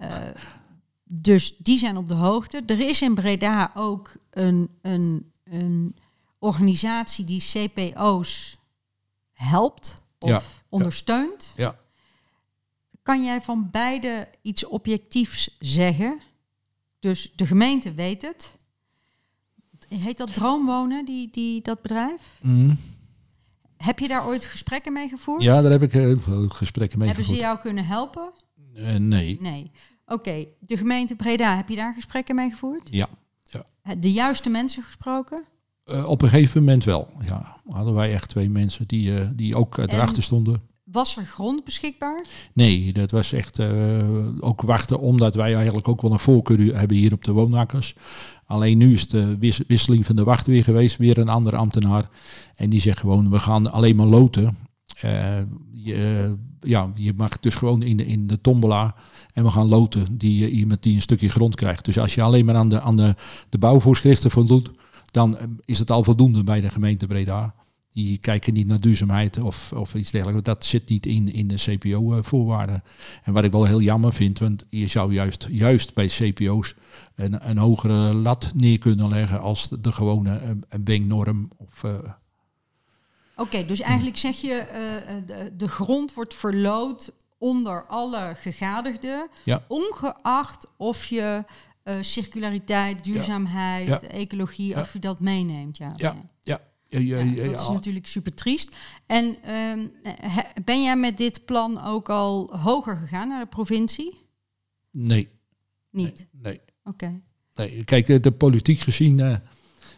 [0.00, 0.28] Uh,
[1.04, 2.62] dus die zijn op de hoogte.
[2.66, 5.96] Er is in Breda ook een, een, een
[6.38, 8.56] organisatie die CPO's
[9.32, 11.52] helpt of ondersteunt.
[11.56, 11.76] Ja.
[13.02, 16.20] Kan jij van beide iets objectiefs zeggen?
[17.00, 18.56] Dus de gemeente weet het.
[19.88, 22.38] Heet dat Droomwonen, die, die, dat bedrijf?
[22.40, 22.78] Mm.
[23.82, 25.42] Heb je daar ooit gesprekken mee gevoerd?
[25.42, 27.42] Ja, daar heb ik heel veel gesprekken mee Hebben gevoerd.
[27.42, 28.32] ze jou kunnen helpen?
[28.76, 29.38] Uh, nee.
[29.40, 29.70] Nee.
[30.06, 32.88] Oké, de gemeente Breda, heb je daar gesprekken mee gevoerd?
[32.90, 33.06] Ja.
[33.42, 33.64] ja.
[33.94, 35.44] De juiste mensen gesproken?
[35.86, 37.56] Uh, op een gegeven moment wel, ja.
[37.68, 40.62] Hadden wij echt twee mensen die, uh, die ook erachter stonden.
[40.92, 42.24] Was er grond beschikbaar?
[42.52, 43.60] Nee, dat was echt
[44.40, 47.94] ook wachten omdat wij eigenlijk ook wel een voorkeur hebben hier op de woonakkers.
[48.46, 49.36] Alleen nu is de
[49.66, 52.08] wisseling van de wacht weer geweest, weer een andere ambtenaar.
[52.54, 54.56] En die zegt gewoon, we gaan alleen maar loten.
[55.04, 55.38] Uh,
[55.72, 58.94] je, ja, je mag dus gewoon in de, in de tombola
[59.32, 61.84] en we gaan loten die iemand die een stukje grond krijgt.
[61.84, 63.14] Dus als je alleen maar aan de, aan de,
[63.48, 64.70] de bouwvoorschriften voldoet,
[65.10, 67.54] dan is het al voldoende bij de gemeente Breda.
[67.92, 70.42] Die kijken niet naar duurzaamheid of, of iets dergelijks.
[70.42, 72.82] Dat zit niet in, in de CPO-voorwaarden.
[73.24, 76.74] En wat ik wel heel jammer vind, want je zou juist, juist bij CPO's
[77.14, 81.50] een, een hogere lat neer kunnen leggen als de, gewone banknorm.
[81.56, 81.98] Of, uh,
[83.36, 84.66] Oké, dus eigenlijk zeg je,
[85.08, 89.64] uh, de, de grond wordt verloot onder alle gegadigden, ja.
[89.68, 91.44] ongeacht of je
[91.84, 94.00] uh, circulariteit, duurzaamheid, ja.
[94.00, 95.76] ecologie, of je dat meeneemt.
[95.76, 96.16] Ja, ja.
[96.40, 96.60] ja.
[97.00, 98.76] Ja, dat is natuurlijk super triest.
[99.06, 99.92] En um,
[100.64, 104.20] ben jij met dit plan ook al hoger gegaan naar de provincie?
[104.90, 105.28] Nee.
[105.90, 106.26] Niet?
[106.32, 106.42] Nee.
[106.42, 106.60] nee.
[106.84, 107.20] Oké.
[107.54, 109.36] Nee, kijk, de politiek gezien uh,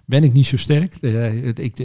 [0.07, 0.97] ben ik niet zo sterk.
[1.01, 1.79] Uh, ik, ik,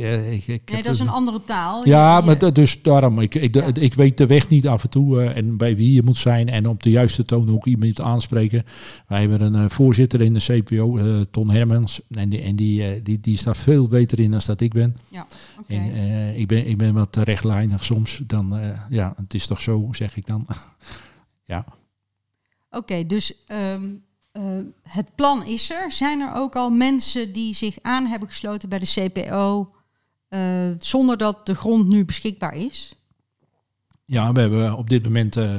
[0.47, 1.87] ik nee, dat is een andere taal.
[1.87, 3.19] Ja, maar dus daarom.
[3.19, 3.73] Ik, ik, ja.
[3.73, 6.67] ik weet de weg niet af en toe en bij wie je moet zijn en
[6.67, 8.63] op de juiste toon ook iemand aanspreken.
[9.07, 10.99] Wij hebben een voorzitter in de CPO,
[11.31, 14.73] Ton Hermans, en, die, en die, die, die staat veel beter in dan dat ik
[14.73, 14.97] ben.
[15.07, 15.27] Ja,
[15.59, 15.77] okay.
[15.77, 18.21] en, ik, ben ik ben wat rechtlijnig soms.
[18.25, 18.59] Dan,
[18.89, 20.45] ja, het is toch zo, zeg ik dan.
[21.45, 21.65] ja.
[22.69, 24.03] Oké, okay, dus um,
[24.39, 24.45] uh,
[24.83, 25.91] het plan is er.
[25.91, 29.69] Zijn er ook al mensen die zich aan hebben gesloten bij de CPO
[30.29, 32.93] uh, zonder dat de grond nu beschikbaar is?
[34.05, 35.55] Ja, we hebben op dit moment, uh,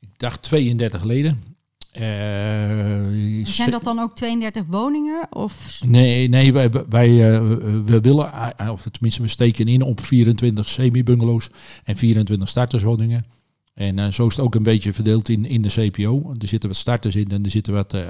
[0.00, 1.42] ik dacht 32 leden.
[3.44, 5.26] zijn dat dan ook 32 woningen?
[5.30, 5.80] Of?
[5.86, 7.08] Nee, nee wij, wij
[7.84, 11.48] we willen, of tenminste we steken in op 24 semi-bungalows
[11.84, 13.24] en 24 starterswoningen.
[13.74, 16.32] En uh, zo is het ook een beetje verdeeld in, in de CPO.
[16.38, 18.02] Er zitten wat starters in en er zitten wat, uh,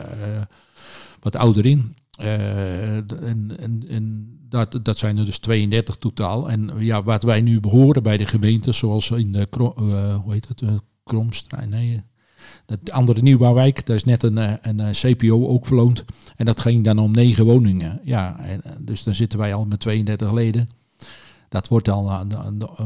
[1.20, 1.96] wat ouder in.
[2.18, 6.50] En en, en dat, dat zijn er dus 32 totaal.
[6.50, 9.46] En ja, wat wij nu behoren bij de gemeente, zoals in de
[10.22, 10.62] hoe heet het,
[11.68, 12.02] nee,
[12.66, 16.04] de andere nieuwbouwwijk, daar is net een, een CPO ook verloond.
[16.36, 18.00] En dat ging dan om negen woningen.
[18.04, 18.40] Ja,
[18.78, 20.68] dus dan zitten wij al met 32 leden.
[21.48, 22.26] Dat wordt al,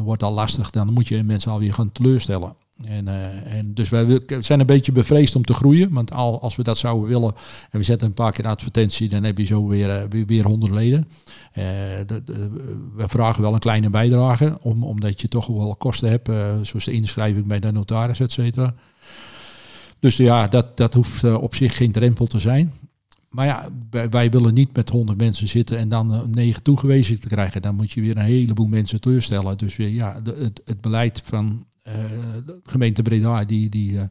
[0.05, 2.55] wordt al lastig, dan moet je mensen alweer gaan teleurstellen.
[2.85, 5.93] En, uh, en dus wij zijn een beetje bevreesd om te groeien.
[5.93, 7.35] Want al, als we dat zouden willen
[7.71, 10.45] en we zetten een paar keer advertentie, dan heb je zo weer, uh, weer, weer
[10.45, 11.09] 100 leden.
[11.59, 11.65] Uh,
[12.95, 16.31] we vragen wel een kleine bijdrage, om, omdat je toch wel kosten hebt,
[16.63, 18.75] zoals de inschrijving bij de notaris, et cetera.
[20.01, 22.73] Dus ja, dat, dat hoeft op zich geen drempel te zijn.
[23.31, 23.69] Maar ja,
[24.11, 27.63] wij, willen niet met 100 mensen zitten en dan negen toegewezen te krijgen.
[27.63, 29.59] Dan moet je weer een heleboel mensen teleurstellen.
[29.59, 31.66] Dus ja, het, het beleid van
[32.47, 34.03] de gemeente Breda die, die, uh,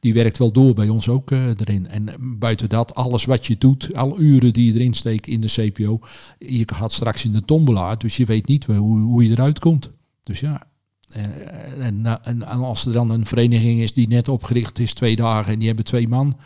[0.00, 1.86] die werkt wel door bij ons ook uh, erin.
[1.86, 5.48] En buiten dat, alles wat je doet, alle uren die je erin steekt in de
[5.48, 6.00] CPO,
[6.38, 9.90] je gaat straks in de tombola, dus je weet niet hoe, hoe je eruit komt.
[10.22, 10.70] Dus ja,
[11.10, 15.52] Eh, en, en, als er dan een vereniging is die net opgericht is, twee dagen,
[15.52, 16.36] en die hebben twee man,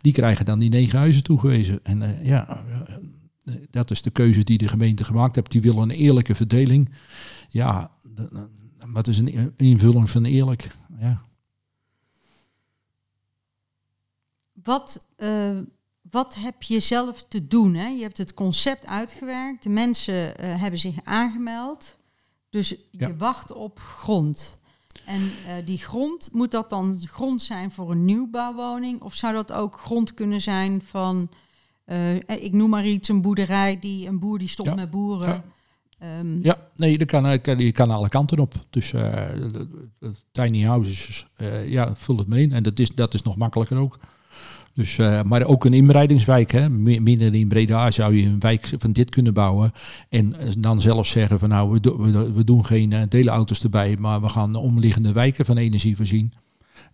[0.00, 1.80] die krijgen dan die negen huizen toegewezen.
[1.82, 2.64] En ja,
[3.70, 5.50] dat is de keuze die de gemeente gemaakt heeft.
[5.50, 6.90] Die willen een eerlijke verdeling.
[7.48, 7.90] Ja,
[8.86, 10.70] wat is een invulling van eerlijk?
[10.98, 11.22] Ja.
[14.52, 15.58] Wat, uh,
[16.10, 17.74] wat heb je zelf te doen?
[17.74, 17.86] Hè?
[17.86, 21.96] Je hebt het concept uitgewerkt, de mensen uh, hebben zich aangemeld.
[22.50, 24.58] Dus je wacht op grond.
[25.04, 29.02] En uh, die grond, moet dat dan grond zijn voor een nieuwbouwwoning?
[29.02, 31.30] Of zou dat ook grond kunnen zijn van,
[32.26, 35.28] ik noem maar iets, een boerderij, die, een boer die stopt met boeren?
[35.28, 35.44] Ja.
[36.20, 38.54] Um, ja, nee, dat kan, je kan alle kanten op.
[38.70, 39.22] Dus uh,
[40.32, 42.52] tiny houses, uh, ja, vul het maar in.
[42.52, 43.98] En dat is, dat is nog makkelijker ook.
[44.74, 46.50] Dus, uh, maar ook een inbreidingswijk.
[46.52, 46.70] Hè.
[46.70, 49.72] Midden in Breda zou je een wijk van dit kunnen bouwen.
[50.08, 54.28] En dan zelf zeggen van nou, we, we, we doen geen teleauto's erbij, maar we
[54.28, 56.32] gaan de omliggende wijken van energie voorzien.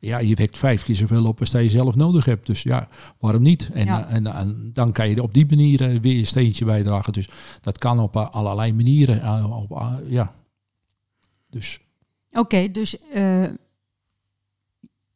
[0.01, 2.47] Ja, je wekt vijf keer zoveel op als dat je zelf nodig hebt.
[2.47, 3.70] Dus ja, waarom niet?
[3.72, 4.07] En, ja.
[4.07, 7.12] en, en, dan kan je op die manier weer een steentje bijdragen.
[7.12, 7.28] Dus
[7.61, 9.45] dat kan op allerlei manieren.
[9.53, 10.33] Op, ja.
[11.51, 11.81] Dus.
[12.31, 13.47] Oké, okay, dus uh,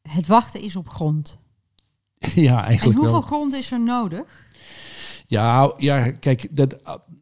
[0.03, 1.39] het wachten is op grond.
[2.35, 3.21] ja, eigenlijk En hoeveel wel.
[3.21, 4.43] grond is er nodig?
[5.27, 6.81] Ja, ja kijk, dat,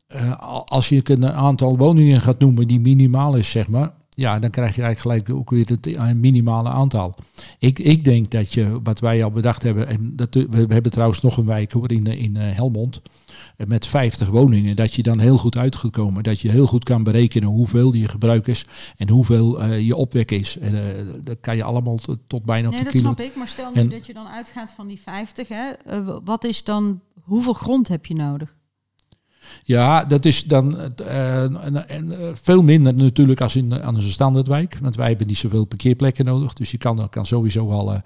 [0.08, 4.50] uh, als je een aantal woningen gaat noemen die minimaal is, zeg maar, ja, dan
[4.50, 7.14] krijg je eigenlijk gelijk ook weer het minimale aantal.
[7.58, 10.92] Ik, ik denk dat je, wat wij al bedacht hebben, en dat, we, we hebben
[10.92, 13.00] trouwens nog een wijk hoor, in, in uh, Helmond,
[13.66, 16.22] met 50 woningen, dat je dan heel goed uit gaat komen.
[16.22, 18.64] Dat je heel goed kan berekenen hoeveel je gebruik is
[18.96, 20.58] en hoeveel uh, je opwek is.
[20.58, 20.80] En uh,
[21.22, 23.14] dat kan je allemaal tot, tot bijna nee, op de dat kilo.
[23.14, 26.18] snap ik, maar stel nu en, dat je dan uitgaat van die 50, hè, uh,
[26.24, 28.54] wat is dan, hoeveel grond heb je nodig?
[29.64, 34.78] Ja, dat is dan uh, uh, veel minder natuurlijk als in aan een standaardwijk.
[34.80, 36.52] Want wij hebben niet zoveel parkeerplekken nodig.
[36.52, 37.92] Dus je kan, kan sowieso al.
[37.92, 37.98] Uh,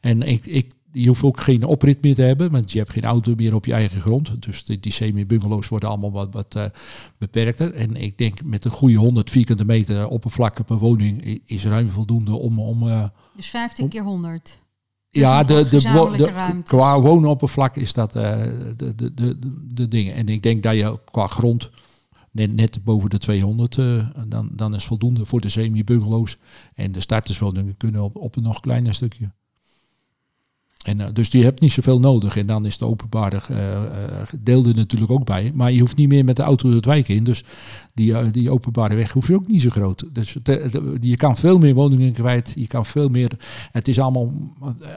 [0.00, 3.04] en ik, ik, je hoeft ook geen oprit meer te hebben, want je hebt geen
[3.04, 4.42] auto meer op je eigen grond.
[4.42, 6.64] Dus die, die semi-bungalows worden allemaal wat, wat uh,
[7.18, 7.74] beperkter.
[7.74, 12.34] En ik denk met een goede 100 vierkante meter oppervlak per woning is ruim voldoende
[12.34, 12.58] om...
[12.58, 14.61] om dus 15 keer 100?
[15.20, 15.80] Ja, de, de,
[16.16, 18.22] de, qua woonoppervlak is dat uh,
[18.76, 19.38] de, de, de,
[19.74, 20.14] de dingen.
[20.14, 21.70] En ik denk dat je qua grond
[22.30, 26.36] net, net boven de 200, uh, dan, dan is voldoende voor de semi-bungalows.
[26.74, 29.32] En de starterswoningen kunnen op, op een nog kleiner stukje.
[30.82, 32.36] En, uh, dus die hebt niet zoveel nodig.
[32.36, 33.82] En dan is de openbare uh,
[34.40, 35.50] deel er natuurlijk ook bij.
[35.54, 37.24] Maar je hoeft niet meer met de auto het wijk in.
[37.24, 37.44] Dus
[37.94, 40.04] die, die openbare weg hoeft je ook niet zo groot.
[40.12, 40.36] Dus
[41.00, 42.52] je kan veel meer woningen kwijt.
[42.54, 43.30] Je kan veel meer.
[43.72, 44.32] Het is allemaal.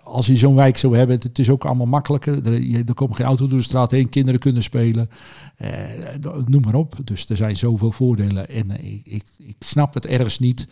[0.03, 2.45] Als je zo'n wijk zou hebben, het is ook allemaal makkelijker.
[2.45, 4.09] Er, je, er komt geen auto door de straat heen.
[4.09, 5.09] Kinderen kunnen spelen.
[6.45, 6.95] noem maar op.
[7.03, 8.49] Dus er zijn zoveel voordelen.
[8.49, 10.67] En ik, ik, ik snap het ergens niet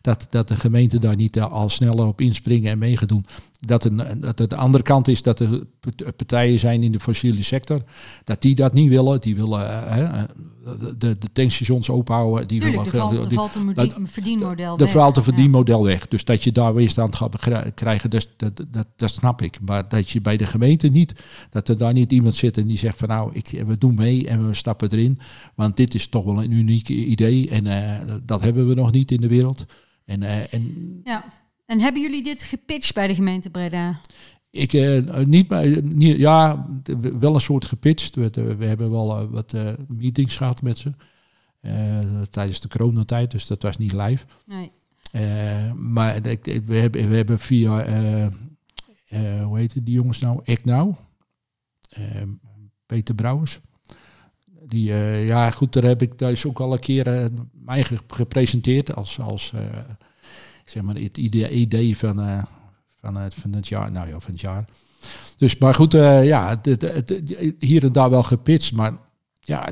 [0.00, 3.26] dat, dat de gemeente daar niet al sneller op inspringen en mee gaat doen.
[3.60, 5.66] Dat, een, dat de andere kant is dat er
[6.16, 7.82] partijen zijn in de fossiele sector,
[8.24, 9.20] dat die dat niet willen.
[9.20, 10.28] Die willen
[10.74, 12.48] de, de tankstations openhouden.
[12.48, 13.54] Die Tuurlijk, willen, valt, valt
[13.96, 14.86] een verdienmodel weg.
[14.86, 15.28] Er valt een ja.
[15.28, 16.08] verdienmodel weg.
[16.08, 17.36] Dus dat je daar weerstand gaat
[17.74, 19.60] krijgen, dat, dat, dat, dat snap ik.
[19.60, 22.78] Maar dat je bij de gemeente niet, dat er daar niet iemand zit en die
[22.78, 25.18] zegt van nou, ik, we doen mee en we stappen erin.
[25.54, 29.10] Want dit is toch wel een uniek idee en uh, dat hebben we nog niet
[29.10, 29.66] in de wereld.
[30.04, 31.24] En, uh, en ja.
[31.66, 34.00] En hebben jullie dit gepitcht bij de gemeente Breda?
[34.56, 36.66] Ik uh, niet bij, niet, ja,
[37.18, 38.14] wel een soort gepitcht.
[38.14, 40.92] We, we hebben wel uh, wat uh, meetings gehad met ze
[42.30, 44.24] tijdens de coronatijd, dus dat was niet live.
[44.44, 44.70] Nee.
[45.74, 47.84] maar we, hebben, we hebben via,
[49.42, 50.40] hoe heet die jongens nou?
[50.44, 50.94] Ik nou,
[52.86, 53.60] Peter Brouwers.
[54.68, 54.94] Die,
[55.24, 59.52] ja, goed, daar heb ik thuis ook al een keer mij gepresenteerd als, als
[60.64, 62.46] zeg maar het idee, idee van,
[63.12, 63.90] van, het, het jaar.
[63.92, 64.64] Nou ja, van het jaar.
[65.38, 68.92] Dus, maar goed, uh, ja, het, het, het, hier en daar wel gepitcht, maar
[69.40, 69.68] ja,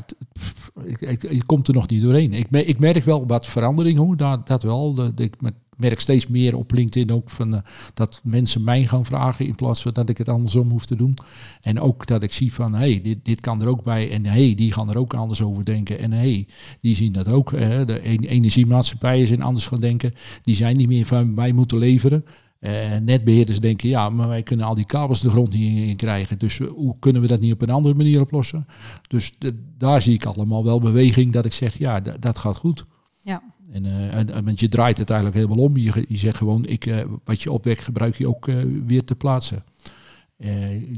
[1.18, 2.32] je komt er nog niet doorheen.
[2.32, 4.94] Ik, ik merk wel wat verandering, hoe dat, dat wel.
[4.94, 5.36] De, ik
[5.76, 7.60] merk steeds meer op LinkedIn ook van uh,
[7.94, 11.18] dat mensen mij gaan vragen in plaats van dat ik het andersom hoef te doen.
[11.60, 14.54] En ook dat ik zie van, hey, dit, dit kan er ook bij en hey,
[14.54, 15.98] die gaan er ook anders over denken.
[15.98, 16.46] En hey,
[16.80, 17.50] die zien dat ook.
[17.50, 20.14] De energiemaatschappijen zijn anders gaan denken.
[20.42, 22.24] Die zijn niet meer van, wij moeten leveren.
[22.66, 26.38] Uh, netbeheerders denken, ja, maar wij kunnen al die kabels de grond niet in, krijgen.
[26.38, 28.66] Dus hoe kunnen we dat niet op een andere manier oplossen?
[29.08, 32.84] Dus de, daar zie ik allemaal wel beweging dat ik zeg, ja, dat gaat goed.
[33.20, 33.42] Ja.
[33.72, 35.76] En, uh, en, want je draait het eigenlijk helemaal om.
[35.76, 38.44] Je, je zegt gewoon, ik, uh, wat je opwekt gebruik je ook
[38.86, 39.64] weer te plaatsen.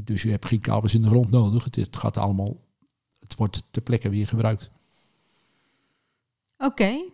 [0.03, 1.63] dus je hebt geen kabels in de grond nodig.
[1.63, 2.55] Het, het, gaat allemaal,
[3.19, 4.69] het wordt ter plekke weer gebruikt.
[6.57, 6.65] Oké.
[6.65, 7.09] Okay.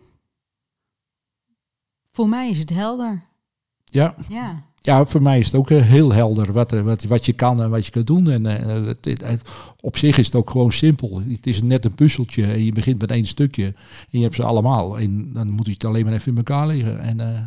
[2.10, 3.22] Voor mij is het helder.
[3.84, 7.26] Ja, Ja, ja, voor mij is het ook eh, heel helder wat, er- wat, wat
[7.26, 8.30] je kan en wat je kunt doen.
[8.30, 8.86] En eh,
[9.24, 9.42] het,
[9.80, 11.22] op zich is het ook gewoon simpel.
[11.28, 13.74] Het is net een puzzeltje en je begint met één stukje en
[14.18, 14.98] je hebt ze allemaal.
[14.98, 17.00] En dan moet je het alleen maar even in elkaar leggen.
[17.00, 17.40] En, eh,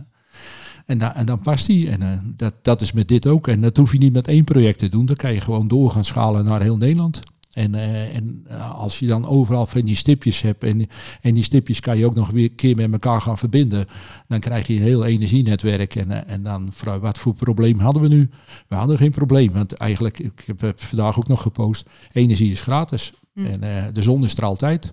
[0.86, 1.90] en, da- en dan past die.
[1.90, 3.48] En eh, dat, dat is met dit ook.
[3.48, 5.06] En dat hoef je niet met één project te doen.
[5.06, 7.20] Dan kan je gewoon door gaan schalen naar heel Nederland.
[7.58, 10.88] En, eh, en eh, als je dan overal van die stipjes hebt en,
[11.22, 13.86] en die stipjes kan je ook nog weer een keer met elkaar gaan verbinden,
[14.28, 15.96] dan krijg je een heel energienetwerk.
[15.96, 18.30] En, eh, en dan, vrouw, wat voor probleem hadden we nu?
[18.68, 23.14] We hadden geen probleem, want eigenlijk, ik heb vandaag ook nog gepost, energie is gratis.
[23.34, 23.46] Hm.
[23.46, 24.92] En de zon is er altijd.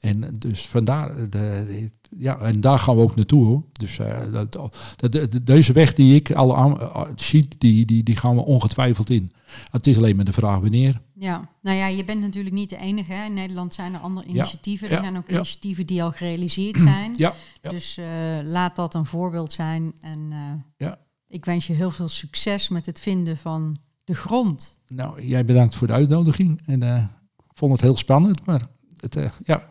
[0.00, 3.62] En dus vandaar, de- ja, en daar gaan we ook naartoe hoor.
[3.72, 8.02] Dus eh, dat, dat, de- deze weg die ik al aan, eh, zie, die, die,
[8.02, 9.32] die gaan we ongetwijfeld in.
[9.70, 11.00] Het is alleen maar de vraag wanneer.
[11.14, 11.50] ja.
[11.62, 13.12] Nou ja, je bent natuurlijk niet de enige.
[13.12, 13.24] Hè.
[13.24, 14.88] In Nederland zijn er andere initiatieven.
[14.88, 15.34] ja, er zijn ook ja.
[15.34, 17.12] initiatieven die al gerealiseerd zijn.
[17.16, 17.34] Ja.
[17.60, 18.06] Dus eh,
[18.42, 19.92] laat dat een voorbeeld zijn.
[20.00, 20.30] En
[20.76, 20.98] Ja.
[21.28, 24.74] ik wens je heel veel succes met het vinden van de grond.
[24.88, 26.60] Nou, jij bedankt voor de uitnodiging.
[26.66, 28.66] En ik vond het heel spannend, maar
[29.00, 29.70] het, ja,